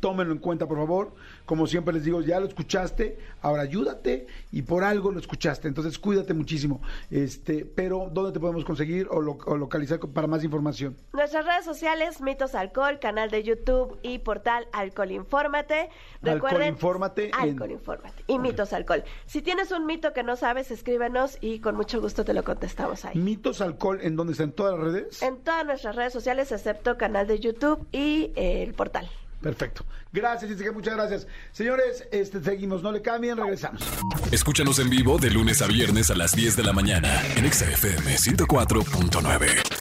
Tómenlo 0.00 0.32
en 0.32 0.40
cuenta, 0.40 0.66
por 0.66 0.78
favor. 0.78 1.12
Como 1.46 1.66
siempre 1.68 1.94
les 1.94 2.02
digo, 2.04 2.20
ya 2.20 2.40
lo 2.40 2.46
escuchaste, 2.46 3.18
ahora 3.40 3.62
ayúdate 3.62 4.26
y 4.50 4.62
por 4.62 4.82
algo 4.82 5.12
lo 5.12 5.20
escuchaste. 5.20 5.68
Entonces, 5.68 5.96
cuídate 5.98 6.34
muchísimo. 6.34 6.80
Este, 7.08 7.64
pero 7.64 8.10
¿dónde 8.12 8.32
te 8.32 8.40
podemos 8.40 8.64
conseguir 8.64 9.06
o, 9.12 9.20
lo- 9.20 9.38
o 9.46 9.56
localizar 9.56 10.00
para 10.00 10.26
más 10.26 10.42
información? 10.42 10.96
Nuestras 11.12 11.46
redes 11.46 11.64
sociales, 11.64 12.20
Mitos 12.20 12.56
Alcohol, 12.56 12.98
canal 12.98 13.30
de 13.30 13.44
YouTube 13.44 13.96
y 14.02 14.18
portal 14.18 14.66
Alcohol 14.72 15.12
Infórmate. 15.12 15.88
Recuerden, 16.20 16.62
Alcohol 16.62 16.66
Infórmate 16.74 17.26
en- 17.28 17.34
Alcohol 17.34 17.70
Infórmate 17.70 18.24
y 18.26 18.38
Mitos 18.40 18.72
Alcohol. 18.72 19.04
Si 19.26 19.40
tienes 19.40 19.70
un 19.70 19.86
mito 19.86 20.12
que 20.12 20.24
no 20.24 20.34
sabes, 20.34 20.72
escríbenos 20.72 21.38
y 21.40 21.60
con 21.60 21.76
mucho 21.76 22.00
gusto 22.00 22.24
te 22.24 22.34
lo 22.34 22.42
contestamos 22.42 23.04
ahí. 23.04 23.16
Mitos 23.16 23.60
Alcohol, 23.60 24.00
¿en 24.02 24.16
dónde 24.16 24.32
está? 24.32 24.42
¿En 24.44 24.52
todas 24.52 24.74
las 24.76 24.82
redes? 24.92 25.22
En 25.22 25.36
todas 25.38 25.64
nuestras 25.64 25.94
redes 25.94 26.12
sociales, 26.12 26.50
excepto 26.50 26.98
canal 26.98 27.28
de 27.28 27.38
YouTube 27.38 27.86
y 27.92 28.32
eh, 28.34 28.64
el 28.64 28.74
portal. 28.74 29.08
Perfecto. 29.40 29.84
Gracias, 30.12 30.50
Jessica, 30.50 30.72
muchas 30.72 30.94
gracias. 30.94 31.26
Señores, 31.52 32.04
este, 32.10 32.42
seguimos, 32.42 32.82
no 32.82 32.90
le 32.90 33.02
cambien, 33.02 33.36
regresamos. 33.36 33.82
Escúchanos 34.32 34.78
en 34.78 34.90
vivo 34.90 35.18
de 35.18 35.30
lunes 35.30 35.62
a 35.62 35.66
viernes 35.66 36.10
a 36.10 36.14
las 36.14 36.34
10 36.34 36.56
de 36.56 36.62
la 36.62 36.72
mañana 36.72 37.22
en 37.36 37.44
Exa 37.44 37.70
FM 37.70 38.16
104.9. 38.16 39.75